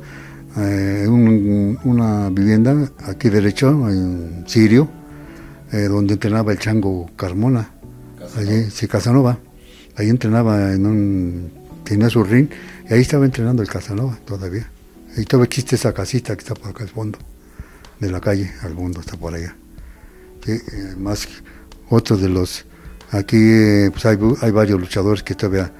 eh, 0.57 1.07
una 1.07 2.29
vivienda 2.29 2.75
aquí 3.05 3.29
derecho, 3.29 3.69
en 3.89 4.43
Sirio, 4.47 4.89
eh, 5.71 5.83
donde 5.83 6.13
entrenaba 6.13 6.51
el 6.51 6.59
chango 6.59 7.09
Carmona, 7.15 7.71
allí, 8.37 8.69
sí, 8.71 8.87
Casanova. 8.87 9.39
Ahí 9.95 10.09
entrenaba 10.09 10.73
en 10.73 10.85
un, 10.85 11.51
tenía 11.83 12.09
su 12.09 12.23
ring 12.23 12.49
y 12.89 12.93
ahí 12.93 13.01
estaba 13.01 13.25
entrenando 13.25 13.61
el 13.61 13.69
Casanova 13.69 14.17
todavía. 14.25 14.69
Ahí 15.17 15.25
todavía 15.25 15.47
existe 15.47 15.75
esa 15.75 15.93
casita 15.93 16.35
que 16.35 16.41
está 16.41 16.53
por 16.53 16.69
acá 16.69 16.83
al 16.83 16.89
fondo 16.89 17.19
de 17.99 18.11
la 18.11 18.21
calle, 18.21 18.51
al 18.61 18.73
fondo 18.73 19.01
está 19.01 19.17
por 19.17 19.33
allá. 19.33 19.55
Sí, 20.45 20.51
eh, 20.51 20.95
más 20.97 21.27
otros 21.89 22.21
de 22.21 22.29
los, 22.29 22.65
aquí 23.11 23.89
pues 23.91 24.05
hay, 24.05 24.17
hay 24.41 24.51
varios 24.51 24.79
luchadores 24.79 25.23
que 25.23 25.35
todavía 25.35 25.71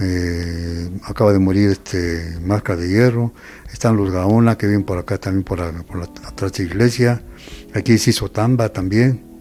eh, 0.00 0.90
acaba 1.04 1.32
de 1.32 1.38
morir 1.38 1.70
este 1.70 2.36
Marca 2.44 2.76
de 2.76 2.88
Hierro, 2.88 3.32
están 3.72 3.96
los 3.96 4.10
Gaona 4.10 4.58
que 4.58 4.66
vienen 4.66 4.84
por 4.84 4.98
acá 4.98 5.18
también 5.18 5.44
por, 5.44 5.58
por 5.86 6.02
atrás 6.02 6.52
de 6.52 6.64
la 6.64 6.70
iglesia, 6.70 7.22
aquí 7.74 7.96
se 7.96 8.10
hizo 8.10 8.30
Tamba 8.30 8.68
también, 8.68 9.35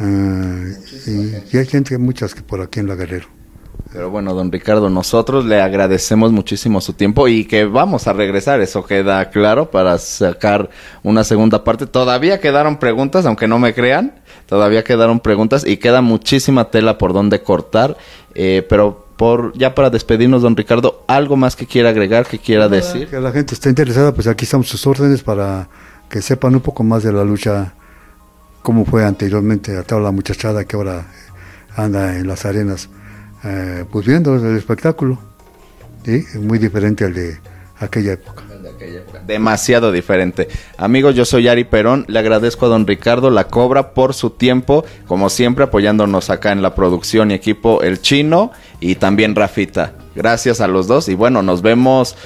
eh, 0.00 1.42
y, 1.52 1.56
hay 1.56 1.66
gente, 1.66 1.96
muchas 1.98 2.34
que 2.34 2.42
por 2.42 2.60
aquí 2.60 2.80
en 2.80 2.88
La 2.88 2.94
Guerrero. 2.94 3.28
Pero 3.92 4.10
bueno, 4.10 4.34
don 4.34 4.50
Ricardo, 4.50 4.90
nosotros 4.90 5.44
le 5.44 5.60
agradecemos 5.60 6.32
muchísimo 6.32 6.80
su 6.80 6.94
tiempo 6.94 7.28
y 7.28 7.44
que 7.44 7.64
vamos 7.64 8.08
a 8.08 8.12
regresar, 8.12 8.60
eso 8.60 8.84
queda 8.84 9.30
claro, 9.30 9.70
para 9.70 9.98
sacar 9.98 10.68
una 11.04 11.22
segunda 11.22 11.62
parte. 11.62 11.86
Todavía 11.86 12.40
quedaron 12.40 12.78
preguntas, 12.78 13.24
aunque 13.24 13.46
no 13.46 13.60
me 13.60 13.72
crean, 13.72 14.14
todavía 14.46 14.82
quedaron 14.82 15.20
preguntas 15.20 15.64
y 15.64 15.76
queda 15.76 16.00
muchísima 16.00 16.70
tela 16.70 16.98
por 16.98 17.12
donde 17.12 17.42
cortar, 17.42 17.96
eh, 18.34 18.66
pero 18.68 19.04
por 19.16 19.56
ya 19.56 19.76
para 19.76 19.90
despedirnos, 19.90 20.42
don 20.42 20.56
Ricardo, 20.56 21.04
algo 21.06 21.36
más 21.36 21.54
que 21.54 21.66
quiera 21.66 21.90
agregar, 21.90 22.26
que 22.26 22.38
quiera 22.38 22.68
decir. 22.68 23.08
Que 23.08 23.20
la 23.20 23.30
gente 23.30 23.54
está 23.54 23.68
interesada, 23.68 24.12
pues 24.12 24.26
aquí 24.26 24.44
estamos 24.44 24.68
sus 24.68 24.86
órdenes 24.86 25.22
para 25.22 25.68
que 26.08 26.20
sepan 26.20 26.54
un 26.54 26.60
poco 26.60 26.82
más 26.82 27.02
de 27.02 27.12
la 27.12 27.24
lucha, 27.24 27.74
como 28.64 28.86
fue 28.86 29.04
anteriormente, 29.04 29.76
a 29.76 29.82
toda 29.82 30.00
la 30.00 30.10
muchachada 30.10 30.64
que 30.64 30.74
ahora 30.74 31.04
anda 31.76 32.16
en 32.16 32.26
las 32.26 32.46
arenas, 32.46 32.88
eh, 33.44 33.84
pues 33.92 34.06
viendo 34.06 34.34
el 34.36 34.56
espectáculo. 34.56 35.18
muy 36.40 36.58
diferente 36.58 37.04
al 37.04 37.12
de 37.12 37.38
aquella 37.78 38.14
época. 38.14 38.42
Demasiado 39.26 39.92
diferente. 39.92 40.48
Amigos, 40.78 41.14
yo 41.14 41.26
soy 41.26 41.46
Ari 41.46 41.64
Perón. 41.64 42.06
Le 42.08 42.18
agradezco 42.18 42.64
a 42.64 42.70
don 42.70 42.86
Ricardo 42.86 43.28
La 43.28 43.48
Cobra 43.48 43.92
por 43.92 44.14
su 44.14 44.30
tiempo, 44.30 44.86
como 45.06 45.28
siempre, 45.28 45.64
apoyándonos 45.64 46.30
acá 46.30 46.50
en 46.50 46.62
la 46.62 46.74
producción 46.74 47.32
y 47.32 47.34
equipo 47.34 47.82
El 47.82 48.00
Chino 48.00 48.50
y 48.80 48.94
también 48.94 49.34
Rafita. 49.34 49.92
Gracias 50.14 50.62
a 50.62 50.68
los 50.68 50.86
dos 50.86 51.10
y 51.10 51.14
bueno, 51.14 51.42
nos 51.42 51.60
vemos 51.60 52.16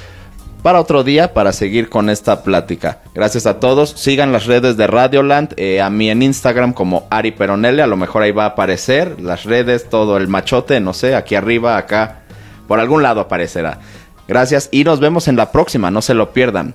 para 0.63 0.81
otro 0.81 1.05
día 1.05 1.33
para 1.35 1.53
seguir 1.53 1.89
con 1.89 2.11
esta 2.11 2.43
plática. 2.43 2.99
Gracias 3.15 3.47
a 3.47 3.61
todos. 3.61 3.91
Sigan 3.91 4.33
las 4.33 4.47
redes 4.47 4.77
de 4.77 4.87
Radioland. 4.87 5.55
Eh, 5.57 5.81
a 5.81 5.91
mí 5.91 6.11
en 6.11 6.23
Instagram 6.23 6.73
como 6.73 7.07
Ari 7.11 7.33
Peronelle. 7.33 7.83
A 7.83 7.87
lo 7.87 7.97
mejor 7.97 8.23
ahí 8.23 8.33
va 8.33 8.45
a 8.45 8.49
aparecer 8.49 9.21
las 9.21 9.45
redes, 9.45 9.89
todo 9.89 10.17
el 10.17 10.29
machote, 10.29 10.81
no 10.81 10.93
sé, 10.93 11.15
aquí 11.15 11.35
arriba, 11.35 11.77
acá. 11.77 12.21
Por 12.67 12.81
algún 12.81 13.03
lado 13.03 13.21
aparecerá. 13.21 13.79
Gracias 14.27 14.69
y 14.71 14.85
nos 14.85 15.01
vemos 15.01 15.27
en 15.27 15.37
la 15.37 15.53
próxima, 15.53 15.91
no 15.91 16.03
se 16.03 16.15
lo 16.15 16.33
pierdan. 16.33 16.75